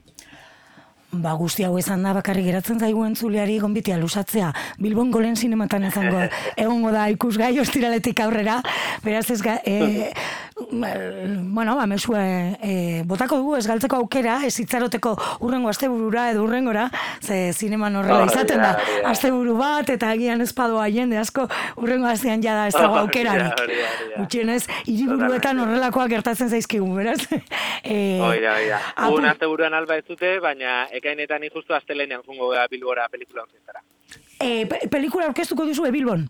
[1.12, 4.52] Ba, guzti hau izan da bakarrik geratzen zaigu entzuleari gonbitea lusatzea.
[4.78, 6.20] Bilbon golen sinematan izango
[6.64, 8.60] egongo da ikusgai ostiraletik aurrera.
[9.02, 10.12] Beraz ez ga, e,
[10.70, 12.20] bueno, ba, mesua
[12.62, 16.86] e, botako dugu ez galtzeko aukera, ez itzaroteko urrengo asteburura edo urrengora,
[17.20, 18.70] ze zineman horrela izaten da.
[19.10, 21.48] Asteburu bat eta agian ez padoa jende asko
[21.82, 23.66] urrengo astean jada ez dago aukerarik.
[24.20, 27.18] Gutxienez, hiriburuetan horrelakoak gertatzen zaizkigu, beraz.
[27.82, 28.78] E, Hoi da, hoi da.
[29.00, 33.82] apu- Un asteburuan alba ez dute, baina ekainetan justu astelenean jungo gara bilbora pelikula orkestara.
[34.40, 36.28] E, pe- pelikula aurkeztuko duzu e, Bilbon.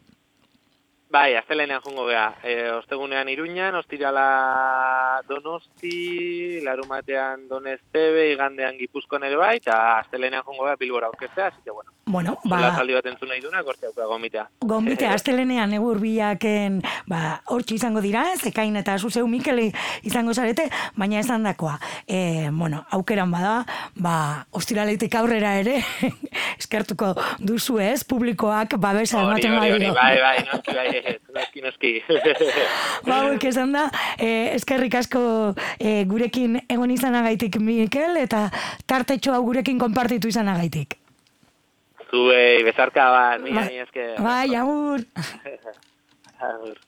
[1.11, 2.37] Bai, astelenean jungo gara.
[2.47, 10.77] E, ostegunean Iruñan, ostirala Donosti, larumatean Donestebe, igandean Gipuzkoan ere bai, eta astelenean jungo gara
[10.79, 11.91] bilbora orkestea, así que bueno.
[12.11, 12.61] Bueno, Ba...
[12.77, 14.45] saldi bat entzun nahi duena, gortzi auka gomitea.
[14.67, 16.81] Gombite, astelenean egur bilaken,
[17.11, 19.69] ba, hortxe izango dira, ez, ekain eta zuzeu Mikeli
[20.07, 20.67] izango zarete,
[20.99, 21.77] baina esan dakoa.
[22.07, 24.15] E, bueno, aukeran bada, ba,
[24.57, 25.79] ostiraletik aurrera ere,
[26.61, 29.95] eskertuko duzu ez, publikoak babesa ematen badiro.
[29.95, 31.95] bai, bai, noski, bai, noski, noski.
[33.07, 33.87] Ba, hauek esan da,
[34.19, 35.21] e, eskerrik asko
[35.79, 38.49] e, gurekin egon izanagaitik Mikel, eta
[38.91, 40.99] tartetxo hau gurekin konpartitu izanagaitik.
[42.11, 44.15] Zuei, bezarka bat, mila, Bai, mila esker.
[44.19, 45.05] Bai, agur.
[46.51, 46.79] Agur.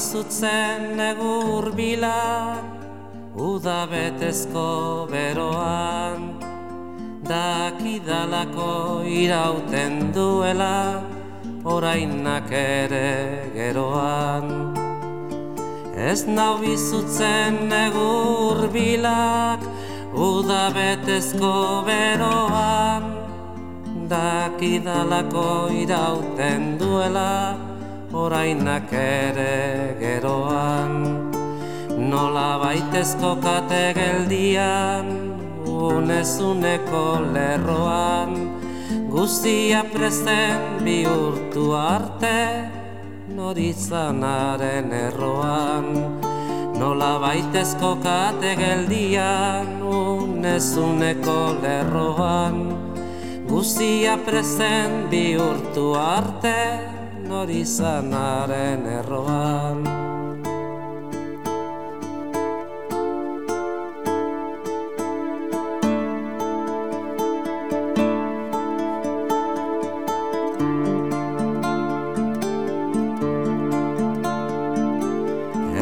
[0.00, 2.64] Izutzen egur bilak
[3.36, 6.40] Uda betezko beroan.
[7.28, 11.04] Dakidalako irauten duela
[11.64, 14.48] Orainak ere geroan.
[16.10, 19.60] Ez nau izutzen egur bilak
[20.16, 21.56] Uda betezko
[21.88, 23.10] beroan.
[24.08, 25.50] Dakidalako
[25.84, 27.69] irauten duela
[28.10, 30.94] Orainak ere geroan
[32.10, 35.06] Nola baitezko kate geldian
[35.62, 38.34] Unezuneko lerroan
[39.14, 42.66] Guztia presten bihurtu arte
[43.30, 45.94] Noritzanaren erroan.
[46.82, 52.64] Nola baitezko kate geldian Unezuneko lerroan
[53.46, 56.99] Guztia presten bihurtu arte
[57.30, 59.84] Norizanaren erroan.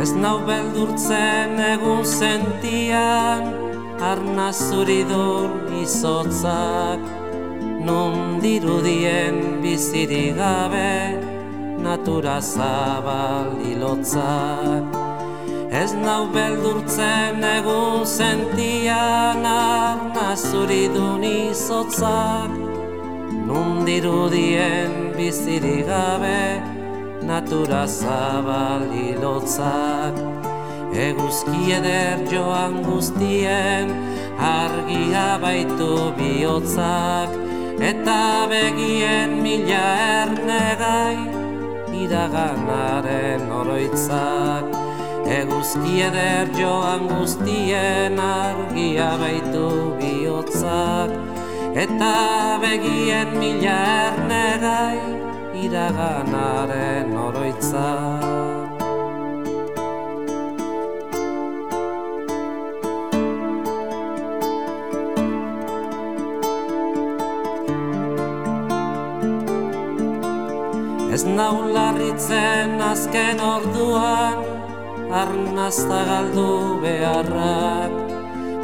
[0.00, 3.48] Ez nau beldurtzen egun sentian
[4.04, 7.08] Arna zuridun izotzak
[7.88, 11.27] Nun dirudien bizirik gabe
[11.78, 14.82] Natura zabal hilotzak
[15.70, 22.50] Ez nau beldurtzen egun sentian Arna zuridun izotzak.
[23.46, 26.58] Nun dirudien bizirik gabe
[27.22, 30.18] natura zabal hilotzak
[31.08, 33.92] Eguzki eder joan guztien
[34.50, 37.36] argia baitu bihotzak.
[37.78, 39.84] Eta begien mila
[40.22, 41.47] ernegai
[42.04, 44.78] iraganaren oroitzak
[45.28, 49.66] Eguzki eder joan guztien argia baitu
[50.00, 51.12] bihotzak.
[51.84, 52.14] Eta
[52.62, 53.76] begien mila
[54.08, 55.02] ernegai
[55.66, 58.57] iraganaren oroitzak
[71.18, 71.74] Ez nau
[72.90, 74.38] azken orduan
[75.10, 77.90] Arnazta galdu beharrak.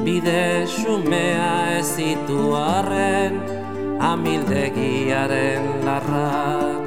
[0.07, 3.43] Bide xumea ez ditu arren
[3.99, 6.87] Amildegiaren larrak.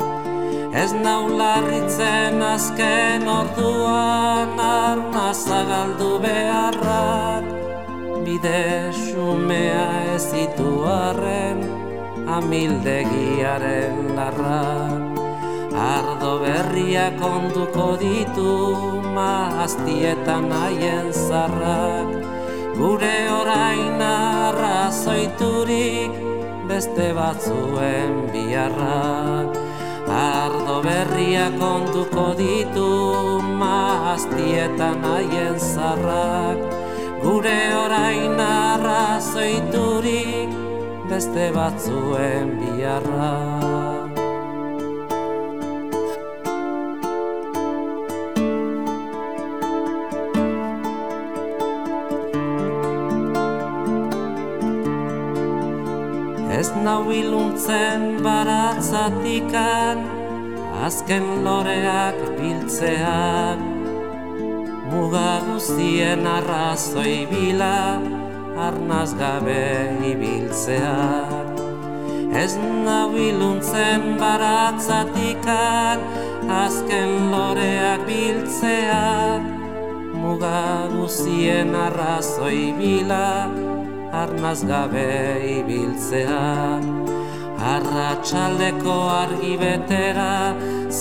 [0.72, 7.44] Ez nau azken orduan Arnazta galdu beharrak.
[8.24, 8.64] Bide
[8.96, 11.60] xumea ez ditu arren
[12.40, 14.87] Amildegiaren larrak
[15.78, 18.74] Ardo berriak onduko ditu
[19.14, 22.18] Mahaztietan haien zarrak.
[22.74, 26.10] Gure orain arrazoiturik
[26.68, 29.54] Beste batzuen biharrak.
[30.10, 36.58] Ardo berriak onduko ditu Mahaztietan haien zarrak.
[37.22, 40.50] Gure orain arrazoiturik
[41.06, 43.87] Beste batzuen biharrak
[56.88, 59.98] nau iluntzen baratzatikan
[60.88, 63.60] Azken loreak biltzeak
[64.92, 68.00] Muga guztien arrazoi bila
[68.68, 69.68] Arnaz gabe
[70.14, 71.60] ibiltzeak
[72.44, 72.56] Ez
[72.88, 76.00] nau iluntzen baratzatikan
[76.64, 79.44] Azken loreak biltzeak
[80.24, 83.28] Muga guztien arrazoi bila
[84.22, 85.10] arnaz gabe
[85.58, 86.46] ibiltzea.
[87.74, 90.34] Arratxaldeko argi betera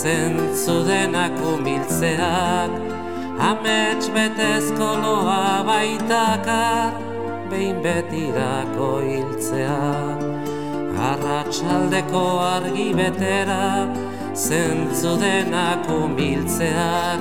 [0.00, 2.70] zentzu denak umiltzeak.
[3.50, 6.92] Amets betezko loa baitakar
[7.50, 9.80] behin betirako hiltzea.
[11.10, 13.64] Arratxaldeko argi betera
[14.46, 17.20] zentzu denak umiltzeak.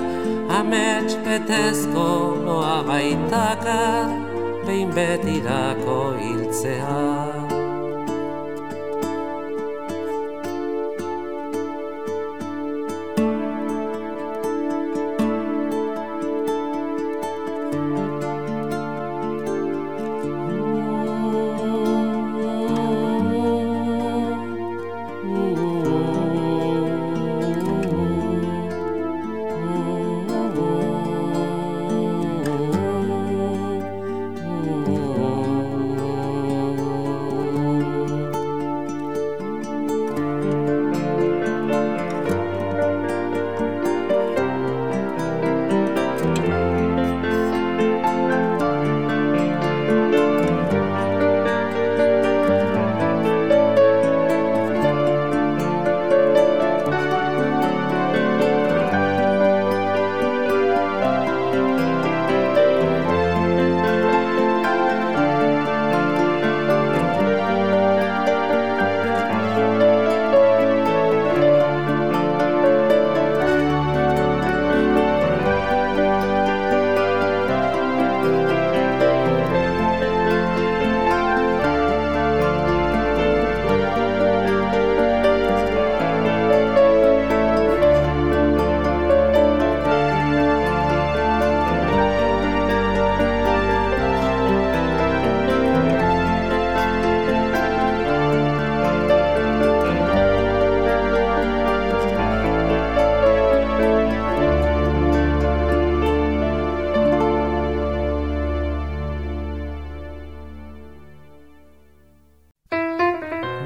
[0.60, 2.08] Amets betezko
[2.46, 4.25] loa baitakar
[4.66, 7.35] behin betirako hiltzea.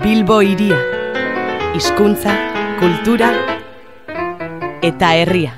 [0.02, 0.78] Bilbo iria.
[1.76, 2.32] Hizkuntza,
[2.80, 3.34] kultura
[4.82, 5.58] eta herria.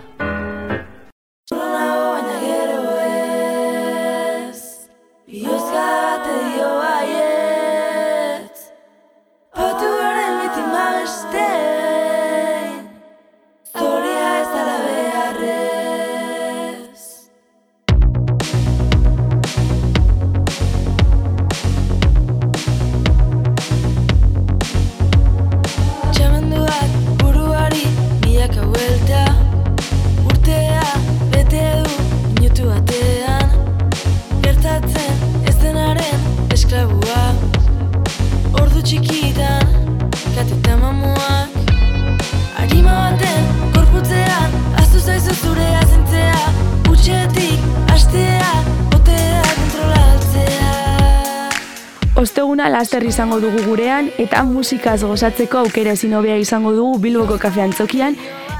[53.01, 58.13] Laster izango dugu gurean eta musikaz gozatzeko aukera ezin hobea izango dugu Bilboko kafe antzokian,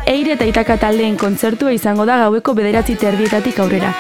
[0.10, 3.92] eire eta itaka taldeen kontzertua izango da gaueko bederatzi terdietatik aurrera.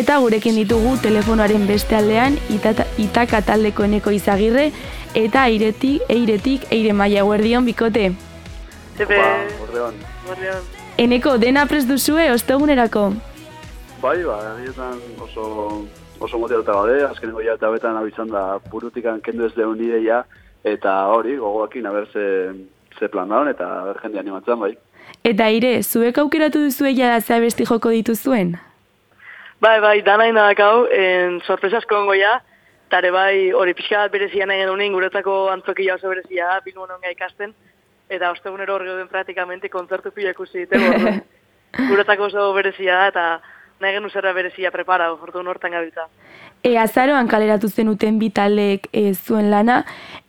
[0.00, 4.72] Eta gurekin ditugu telefonoaren beste aldean itata, itaka taldeko eneko izagirre
[5.14, 8.10] eta airetik, eiretik, eire maia guerdion bikote.
[8.98, 10.04] Ordeon.
[10.98, 13.12] Eneko dena prest duzue ostegunerako.
[14.00, 15.44] Bai, ba, egietan oso
[16.20, 20.22] oso motivatuta gaude, azkenengo ja eta betan abizan da burutikan kendu ez deun ideia,
[20.64, 22.24] eta hori, gogoakin, haber ze,
[22.98, 24.70] ze plan daun, eta haber jende animatzen bai.
[25.24, 28.54] Eta ire, zuek aukeratu duzu eia da zea besti joko dituzuen?
[29.60, 32.38] Bai, bai, dana indakau, en sorpresa asko ongo ja,
[32.88, 37.52] tare bai, hori pixka bat berezia nahi genunin, guretzako antzokia oso berezia, bilbon onga ikasten,
[38.08, 40.64] eta ostegunero hori gauden praktikamente kontzertu pila ikusi
[41.90, 43.26] guretzako oso berezia da, eta
[43.80, 46.06] nahi genu zerra berezia prepara, orduan hortan gabiltza.
[46.62, 49.80] E, azaroan kaleratu zenuten bitalek e, zuen lana,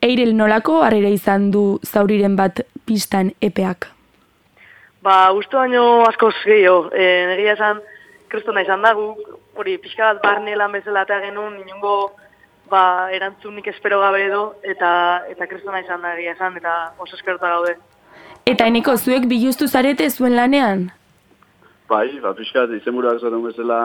[0.02, 3.90] eirel nolako harrera izan du zauriren bat pistan epeak?
[5.04, 7.82] Ba, uste baino askoz gehiago, e, negia esan,
[8.32, 12.14] kristona izan da, hori, pixka bat barne lan bezala eta genuen, inungo,
[12.72, 14.92] ba, erantzunik espero gabe edo, eta,
[15.34, 17.76] eta kristona izan da, egia esan, eta oso eskerta gaude.
[18.48, 20.88] Eta eneko, zuek biluztu zarete zuen lanean?
[21.92, 23.82] Bai, ba, pixka bat, izenburuak zaten bezala,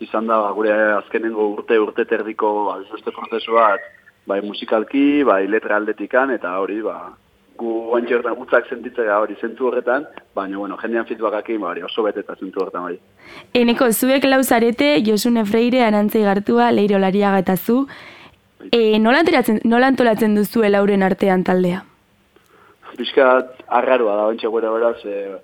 [0.00, 3.12] izan da, ba, gure azkenengo urte, urte terdiko, ba, beste
[4.26, 6.96] bai musikalki, bai letra aldetikan, eta hori, ba,
[7.56, 12.02] gu guantxe horretan gutzak sentitzea hori zentu horretan, baina, bueno, jendean feedbackakin, ba, hori oso
[12.02, 12.98] beteta zentu horretan bai.
[13.54, 17.84] Eneko, zuek lauzarete, Josune Freire, Arantzei Gartua, Leiro Lariaga eta zu,
[18.70, 21.84] e, nola, antolatzen, nola antolatzen duzu lauren artean taldea?
[22.96, 25.36] Piskat arraroa da, bentsa gure beraz, e,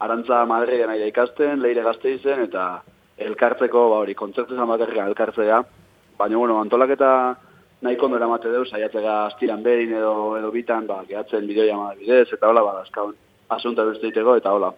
[0.00, 2.82] Arantza Madrilen nahi ikasten, leire gazte izen, eta
[3.20, 5.62] elkartzeko, ba, hori, kontzertu zan bakarrik elkartzea,
[6.18, 7.10] baina, bueno, antolaketa
[7.84, 12.48] nahiko ondo eramate deu, saiatzega astiran behin edo, edo bitan, ba, gehatzen bideoia bidez, eta
[12.48, 13.12] hola, ba, azkaun,
[13.56, 14.72] asunta besteiteko, eta hola.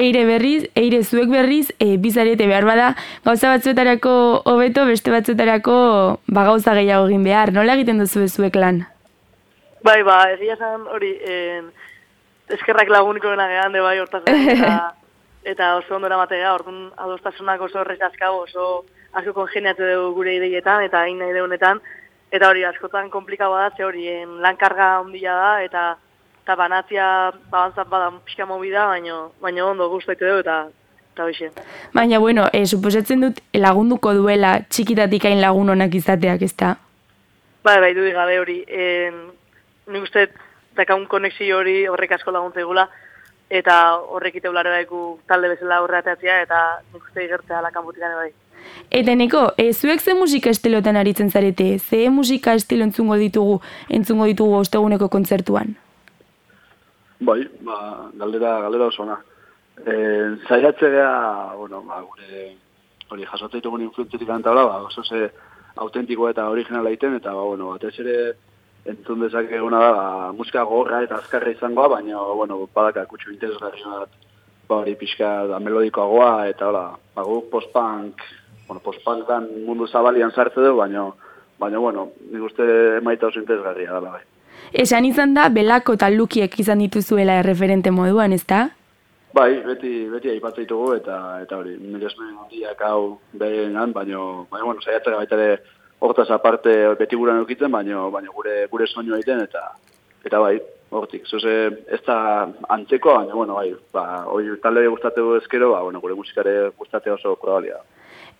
[0.00, 2.94] Eire berriz, eire zuek berriz, e, bizarete behar bada,
[3.26, 4.14] gauza batzuetarako
[4.48, 5.76] hobeto, beste batzuetarako
[6.32, 7.52] ba, gauza gehiago egin behar.
[7.52, 8.86] Nola egiten duzu zuek lan?
[9.84, 11.68] Bai, ba, egia zan hori, en,
[12.48, 14.94] eskerrak laguniko dena gehan, de bai, hortaz eta,
[15.54, 21.02] eta oso ondo eramatea, orduan adostasunak oso horrekazkau, oso asko kongeniatu dugu gure ideietan, eta
[21.04, 21.80] hain nahi deunetan,
[22.32, 24.08] eta hori askotan komplikaua da, ze hori
[24.40, 25.84] lankarga ondia da, eta
[26.42, 27.06] eta banatzia
[27.50, 30.56] babantzat bada pixka movida, baina baino ondo guztaitu dugu eta
[31.12, 31.50] eta hoxe.
[31.92, 36.76] Baina, bueno, e, suposatzen dut lagunduko duela txikitatik hain lagun honak izateak, ez da?
[37.62, 38.62] Bai, bai, du gabe hori.
[38.66, 39.12] E,
[39.92, 40.26] nik uste,
[40.76, 42.88] dakaun konexio hori horrek asko laguntza egula,
[43.50, 44.48] eta horrek ite
[45.26, 46.62] talde bezala horreateatzea, eta
[46.92, 48.30] nik uste igertzea lakanbutikane bai.
[48.90, 51.78] Eta neko, e, zuek ze musika estilotan aritzen zarete?
[51.78, 55.76] Ze musika estilo entzungo ditugu, entzungo ditugu osteguneko kontzertuan?
[57.20, 59.18] Bai, ba, galdera, galdera oso ona.
[59.86, 59.94] E,
[60.48, 62.52] zaiatze geha, bueno, ba, gure,
[63.10, 65.30] hori, jasotzen ditugun influentzetik antabla, ba, oso ze
[65.76, 68.16] autentikoa eta originala iten, eta, ba, bueno, batez ere,
[68.88, 73.84] entzun dezak eguna da, ba, musika gorra eta azkarra izangoa, baina, bueno, badaka kutsu interesgarri
[73.86, 74.10] bat,
[74.68, 78.24] ba, hori pixka da melodikoagoa, eta, hola, ba, guk post-punk,
[78.66, 81.06] bueno, post-punkan mundu zabalian sartze du, baina,
[81.62, 82.66] baina, bueno, nik uste
[83.06, 84.24] maita oso interesgarria dela, bai.
[84.72, 88.68] Esan izan da, belako eta lukiek izan dituzuela erreferente moduan, ez da?
[89.32, 94.18] Bai, beti, beti aipatzen ditugu eta eta hori, nire esmen handiak hau behenan, baina,
[94.50, 95.62] baina, bueno, saiatzera baita ere
[96.02, 99.68] hortaz aparte beti gura eukitzen, baina, baina gure, gure soinu egiten eta
[100.26, 100.56] eta bai,
[100.94, 101.26] hortik.
[101.26, 101.54] Zuze,
[101.90, 102.16] ez da
[102.74, 107.34] antzeko, baina, bueno, bai, ba, hori talde gustateu ezkero, ba, bueno, gure musikare gustate oso
[107.40, 107.80] probalia.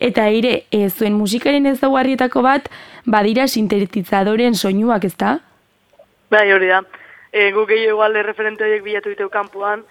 [0.02, 2.68] Eta ere, e, zuen musikaren ez bat,
[3.06, 5.38] badira sintetizadoren soinuak, ez da?
[6.30, 6.82] Bai, hori da.
[7.32, 9.84] E, guk gehiago igual referente horiek bilatu diteu kanpoan,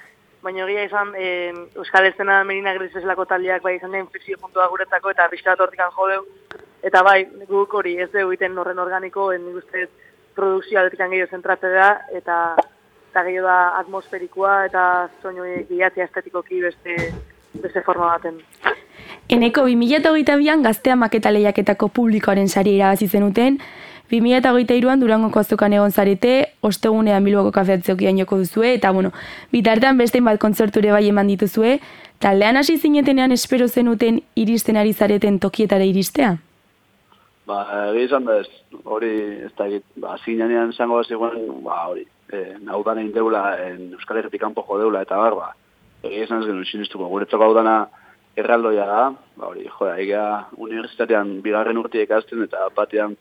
[0.43, 5.13] baina egia izan, e, Euskal Estena Merina Griseslako taldeak bai izan den fizio puntua guretzako
[5.13, 6.25] eta bizkat hortikan jodeu.
[6.83, 9.87] Eta bai, guk hori ez dugu iten horren organiko, en nik uste
[10.35, 12.37] produkzio aldetikan gehiago zentratze da, eta,
[13.11, 14.85] eta gehiago da atmosferikoa eta
[15.21, 16.97] soinu bilatzea estetikoki beste,
[17.61, 18.41] beste forma baten.
[19.31, 23.59] Eneko 2008an gaztea maketa lehiaketako publikoaren sari irabazi zenuten,
[24.11, 29.13] 2008an Durangoko azokan egon zarete, ostegunean Bilboko kafeatzeokian joko duzue, eta bueno,
[29.53, 31.77] bitartean beste bat kontzerture bai eman dituzue,
[32.19, 36.35] taldean hasi zinetenean espero zenuten iristen ari zareten tokietara iristea?
[37.47, 38.49] Ba, egia izan da ez,
[38.83, 39.13] hori,
[39.47, 39.69] ez da,
[40.03, 44.65] ba, zinean zango da zegoen, ba, hori, e, naudan egin deula, en Euskal Herretik kanpo
[44.67, 45.49] jo deula, eta bar, ba,
[46.03, 47.75] egia izan ez genuen sinistuko, guretzako hau dana
[48.35, 49.01] erraldoia da,
[49.39, 50.23] ba, hori, joa, egia
[50.57, 53.17] universitatean bigarren urtiek azten, eta batean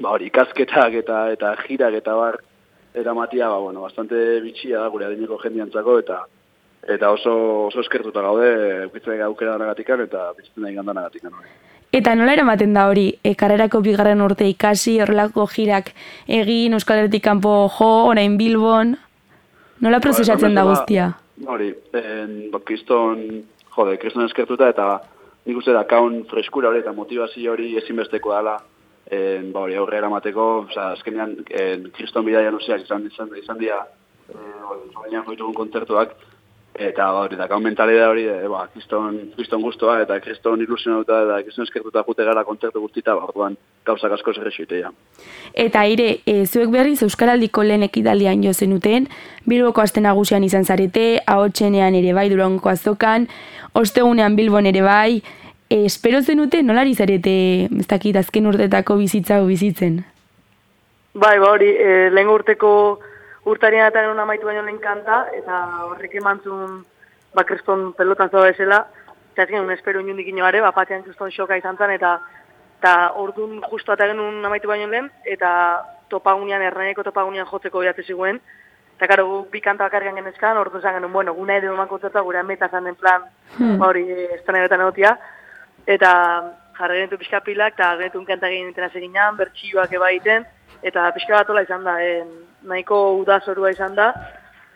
[0.00, 2.40] ba hori ikasketak eta eta jirak eta bar
[2.94, 6.24] eramatia ba bueno bastante bitxia da gure adineko jendiantzako eta
[6.88, 11.50] eta oso oso eskertuta gaude ukitzen aukera danagatikan eta bizitzen da gandanagatikan hori.
[11.92, 15.94] Eta nola eramaten da hori, e, karrerako bigarren urte ikasi, horrelako jirak
[16.26, 18.92] egin, Euskal Herretik kanpo jo, orain Bilbon,
[19.80, 21.06] nola prozesatzen da guztia?
[21.46, 23.22] Hori, en, ba, kriston,
[23.76, 24.90] jode, kriston eskertuta eta
[25.46, 28.58] nik uste da kaun freskura hori eta motivazio hori ezinbesteko dela,
[29.10, 33.82] en, ba, hori aurrera emateko, oza, azkenean, en, kriston bidaia noziak izan, izan, izan dira,
[34.28, 36.16] hori, joitugun kontzertuak,
[36.78, 41.38] eta hori, da kaun mentalidea hori, e, ba, kriston, kriston guztua, eta kriston ilusionauta, eta
[41.46, 43.56] kriston eskertuta jute gara kontzertu guztita, ba, orduan,
[43.88, 44.92] gauzak asko zerrexuitea.
[45.66, 49.08] Eta ire, e, zuek berriz Euskaraldiko lehen ekidalian jo zenuten,
[49.48, 53.26] Bilboko aste nagusian izan zarete, ahotsenean ere bai durango azokan,
[53.74, 55.22] ostegunean Bilbon ere bai,
[55.68, 60.02] e, espero zenute nolari zarete, ez dakit, azken urtetako bizitza bizitzen?
[61.14, 62.70] Bai, ba hori, e, lehen urteko
[63.48, 66.82] urtarian eta genuen amaitu baino lehen kanta, eta horrek emantzun
[67.34, 68.84] ba, kriston pelotan zoa esela,
[69.32, 72.18] eta ez genuen espero inundik inoare, ba, patean kriston xoka izan zen, eta
[72.78, 75.50] eta orduan justu eta genuen amaitu baino lehen, eta
[76.08, 78.38] topagunean, erraineko topagunean jotzeko behatze ziguen,
[78.96, 82.38] eta karo, bi kanta bakarrian genezkan, orduan zan genuen, bueno, guna edo eman kontzertua, gure
[82.38, 83.26] ameta zan den plan,
[83.58, 83.78] Hmm.
[83.80, 85.18] ba hori, ez da nahi egotia,
[85.88, 86.10] eta
[86.78, 90.44] jarri genitu pixka pilak, eta genitu kanta egin intena seginan, bertxioak eba egiten,
[90.82, 92.20] eta pixka bat hola izan da, e,
[92.68, 94.12] nahiko udazorua izan da,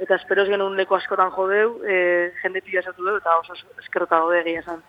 [0.03, 4.41] eta esperoz genuen leku askotan jodeu, e, jende pila esatu dugu, eta oso eskerrota gode
[4.43, 4.81] egia esan.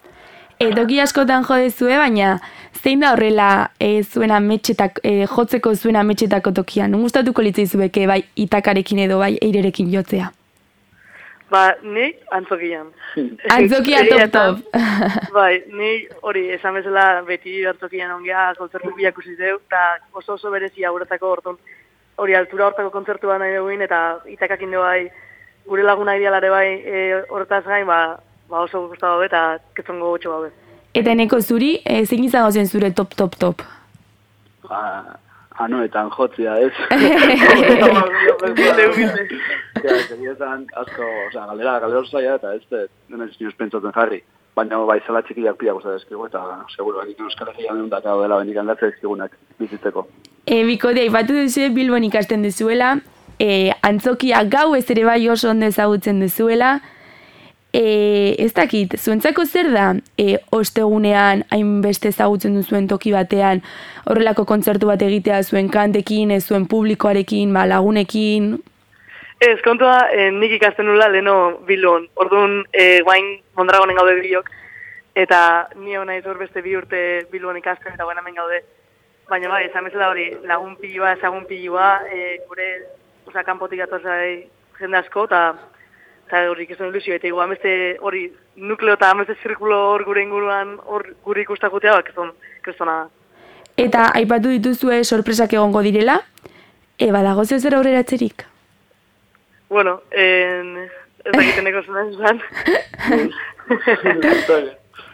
[0.60, 2.38] E, toki askotan jodezue, baina
[2.80, 3.50] zein da horrela
[3.82, 6.96] e, zuen ametxetak, e, jotzeko zuen ametxetako tokian?
[7.04, 10.32] Gustatuko litzaizueke bai itakarekin edo bai eirerekin jotzea?
[11.54, 12.88] Ba, ni antzokian.
[13.56, 14.80] Antzokia top top.
[15.38, 15.92] bai, ni
[16.26, 19.84] hori esan bezala beti antzokian ongea kontzertu biak usi deu, eta
[20.18, 21.60] oso oso berezia guretako orduan
[22.18, 24.00] hori altura hortako kontzertu bat nahi duguin, eta
[24.34, 25.12] itakakin du bai,
[25.70, 28.00] gure laguna idealare bai e, hortaz gain, ba,
[28.50, 29.44] ba oso gustatu daude, eta
[29.78, 30.52] ketzongo gotxo daude.
[30.94, 33.62] Eta eneko zuri, e, zein izango zen zure top top top?
[34.66, 34.82] Ba,
[35.60, 36.74] anoetan jotzia, ez?
[39.84, 43.52] Ja, segia esan asko, osea, galdera, galdera oso zaila, eta ez dut, nena ez nioz
[43.60, 44.22] pentsatzen jarri.
[44.56, 46.44] Baina bai zela txikiak pila guztat ezkigu, eta
[46.76, 50.06] seguro, benik euskal herrian egun daka dela benik handatze ezkigunak bizitzeko.
[50.46, 52.94] E, bikote, aipatu duzu Bilbon ikasten duzuela,
[53.40, 56.78] e, antzokia gau ez ere bai oso ondo ezagutzen duzuela,
[57.74, 63.64] e, ez dakit, zuentzako zer da, e, ostegunean hainbeste ezagutzen duzuen toki batean,
[64.06, 68.56] horrelako kontzertu bat egitea zuen kantekin, ez zuen publikoarekin, ba, lagunekin,
[69.44, 72.06] Ez, kontua, eh, nik ikasten nula leno bilon.
[72.16, 74.50] Orduan, eh, guain Mondragonen gaude biok,
[75.20, 75.40] eta
[75.76, 78.62] ni hona izor beste bi urte bilon ikasten eta hemen gaude.
[79.28, 82.70] Baina bai, esan bezala hori, lagun pilua, ezagun pilua, eh, gure,
[83.28, 84.48] oza, kanpotik atozai
[84.80, 85.56] jende asko, eta
[86.34, 88.24] eta hori ikusten ilusio, eta igual beste hori
[88.58, 92.32] nukleo eta beste zirkulo hor gure inguruan hor gure ikustakutea, bak, kriston,
[92.66, 93.10] kristona da.
[93.78, 96.22] eta aipatu dituzue sorpresak egongo direla,
[96.98, 98.46] e, badago zeu zer aurreratzerik?
[99.70, 100.90] Bueno, en,
[101.24, 102.42] ez dakiteneko zena esan.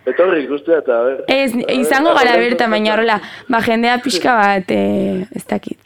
[0.10, 1.24] Etorri ikustea eta, a ber.
[1.28, 3.20] Ez, izango gara berta, baina horrela,
[3.52, 5.80] ba, jendea pixka bat, e, ez dakit.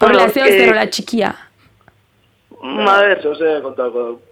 [0.00, 1.30] Horrela, Bueno, zeo eh, zer hola txikia.
[2.58, 4.27] Ma, a ber, Zeu ze kontako du.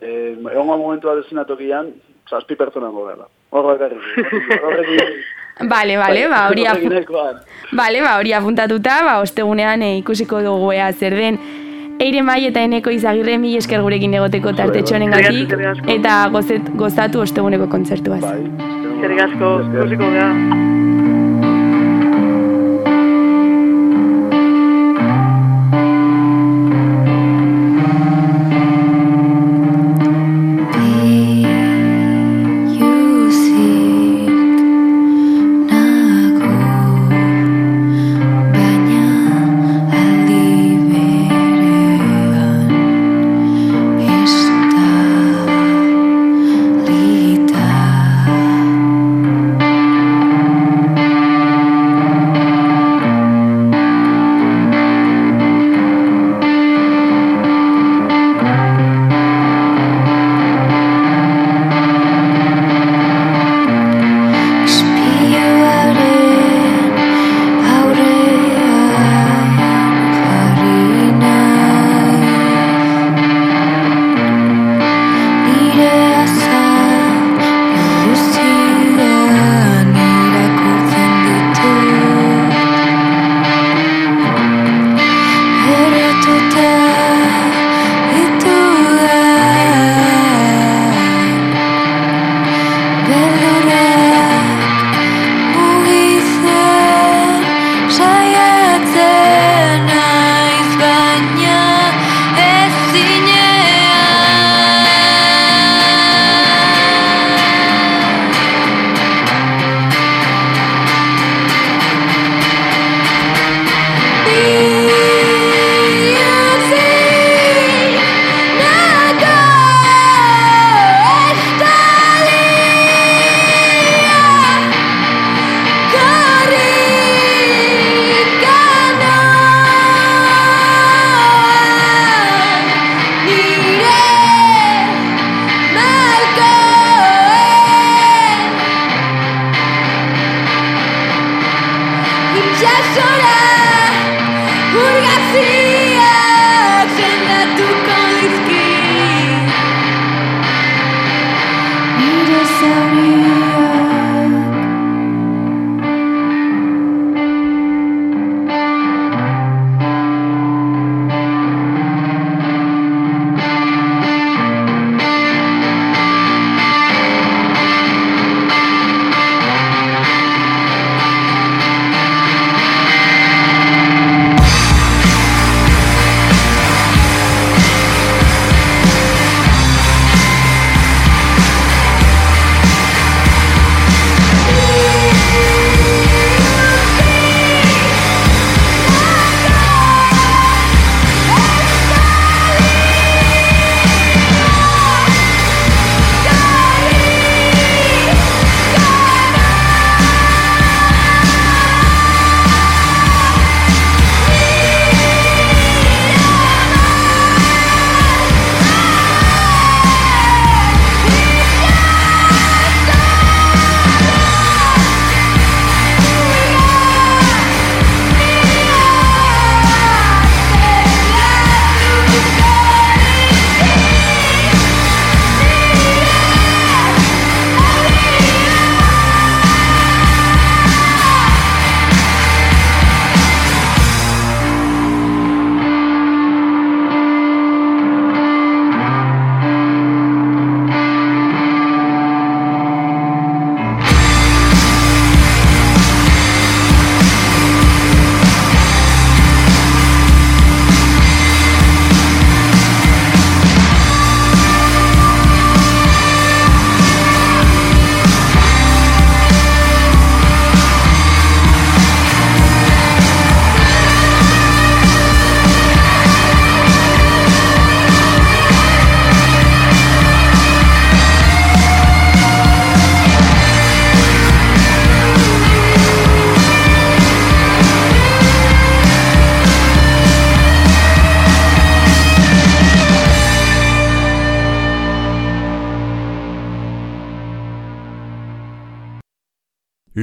[0.00, 1.90] Eh, egongo momentua desena tokian,
[2.30, 3.26] zazpi pertsona gobera.
[3.50, 3.92] Horrek
[4.62, 5.02] Horrekin...
[5.68, 7.40] Bale, bale, ba, hori apu- Horrekin ekoan.
[7.72, 11.38] Bale, ba, hori apuntatuta, ba, ostegunean e, ikusiko dugu ea zer den.
[11.98, 15.90] Eire mai eta eneko izagirre mi esker gurekin egoteko tartetxo honengatik Eskerrik asko.
[15.96, 18.22] eta gozet, gozatu osteguneko kontzertuaz.
[18.22, 18.38] Bai.
[18.94, 20.67] eskerrik asko,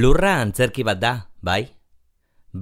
[0.06, 1.08] Lurra antzerki bat da,
[1.42, 1.64] bai?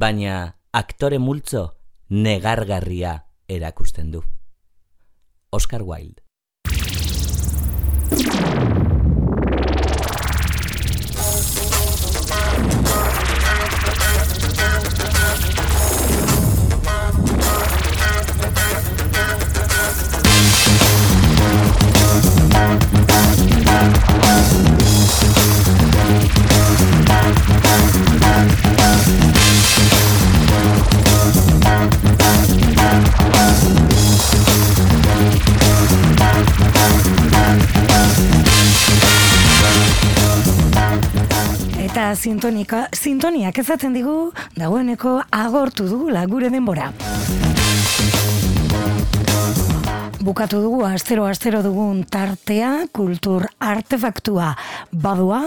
[0.03, 0.36] Baina
[0.80, 1.66] aktore multzo
[2.09, 3.12] negargarria
[3.59, 4.24] erakusten du.
[5.53, 6.24] Oscar Wilde
[23.74, 24.74] Eta
[42.25, 46.91] sintonika, sintoniak ezatzen digu, dagoeneko agortu dugula gure denbora.
[50.25, 54.55] Bukatu dugu astero-astero dugun tartea, kultur artefaktua
[54.91, 55.43] badua,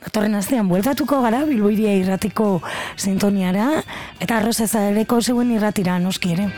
[0.00, 2.60] Datorren astean bueltatuko gara Bilboiria irratiko
[2.96, 3.82] sintoniara
[4.20, 6.50] eta arrozazareko zeuen irratira noski ere.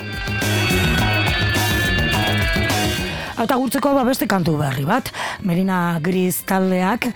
[3.42, 5.08] Eta gurtzeko ba beste kantu berri bat,
[5.42, 7.08] Merina Gris taldeak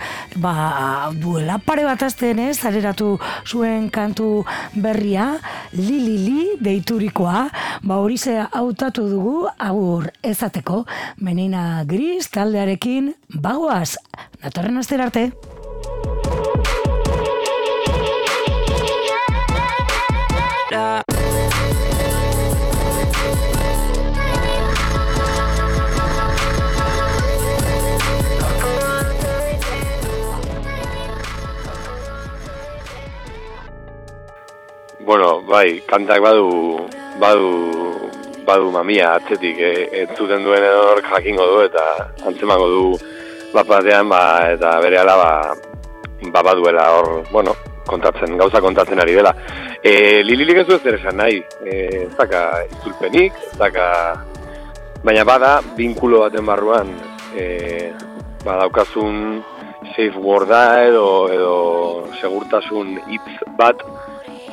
[0.43, 3.13] ba, duela pare bat azten ez, zareratu
[3.47, 4.43] zuen kantu
[4.75, 5.29] berria,
[5.71, 7.47] Lili Li deiturikoa,
[7.79, 10.83] ba hori ze hautatu dugu, agur ezateko,
[11.23, 13.95] Merina Gris taldearekin bagoaz,
[14.43, 15.29] datorren astera arte.
[35.07, 36.83] Bueno, bai, kantak badu,
[37.15, 37.51] badu,
[38.43, 39.69] badu mamia atzetik, e,
[40.01, 41.83] ez zuten duen edor jakingo du eta
[42.27, 42.81] antzemango du
[43.53, 44.19] bat batean, ba,
[44.51, 45.29] eta bere ala, ba,
[46.33, 47.53] ba, baduela hor, bueno,
[47.87, 49.31] kontatzen, gauza kontatzen ari dela.
[49.79, 49.93] E,
[50.27, 53.87] Lililik ez du ez esan nahi, e, ez daka izulpenik, ez daka,
[55.07, 56.91] baina bada, binkulo baten barruan,
[57.31, 57.93] e,
[58.43, 59.39] ba, daukazun
[59.95, 61.57] safe worda edo, edo
[62.19, 63.87] segurtasun hitz bat,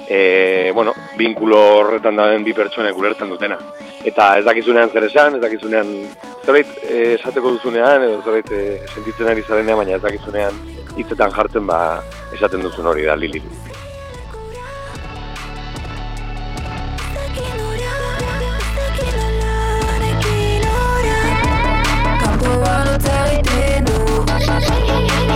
[0.09, 3.59] e, bueno, binkulo horretan daben bi pertsonek ulertzen dutena.
[4.05, 5.93] Eta ez dakizunean zer esan, ez dakizunean
[6.45, 10.59] zerbait e, esateko duzunean, edo zerbait e, sentitzen ari zarenean, baina ez dakizunean
[10.97, 11.79] hitzetan jartzen ba
[12.35, 13.43] esaten duzun hori da Lili.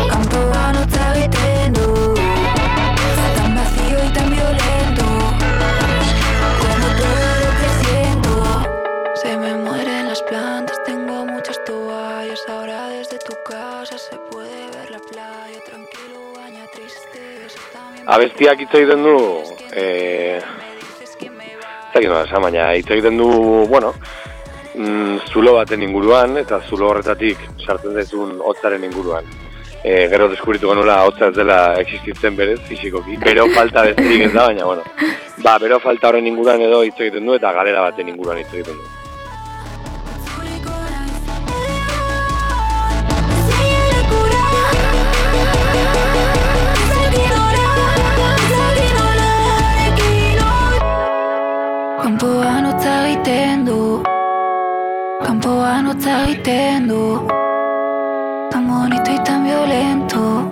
[0.09, 0.79] Kanpoan
[18.09, 19.17] Abestiak hitz egiten du,
[21.93, 23.27] dakit nola esan, baina hitz egiten du,
[23.69, 23.91] bueno,
[24.73, 29.29] mm, zulo baten inguruan, eta zulo horretatik sartzen zaizun hotzaren inguruan.
[29.85, 33.19] E, gero deskubritu genuela hotza ez dela existitzen berez, fizikoki.
[33.27, 34.89] Bero falta besterik ez da, baina, bueno.
[35.45, 38.81] Ba, bero falta horren inguruan edo hitz egiten du, eta galera baten inguruan hitz egiten
[38.81, 38.98] du.
[52.19, 54.03] Kanpoan hotza egiten du
[55.25, 57.03] Kanpoan hotza egiten du
[58.51, 60.51] Tan bonito y tan violento.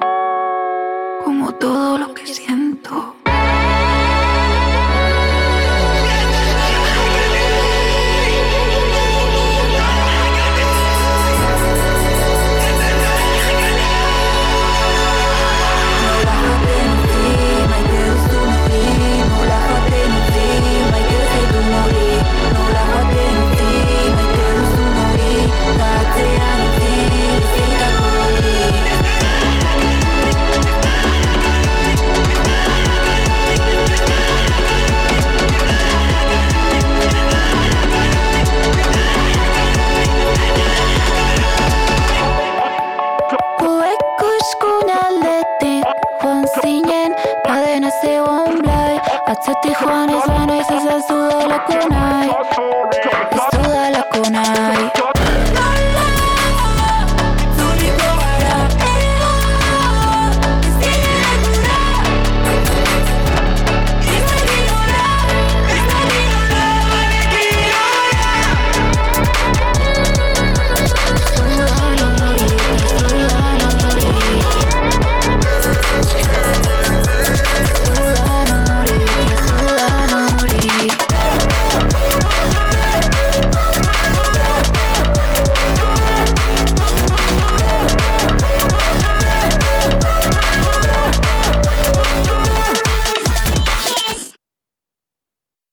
[1.24, 2.65] Como todo lo que siento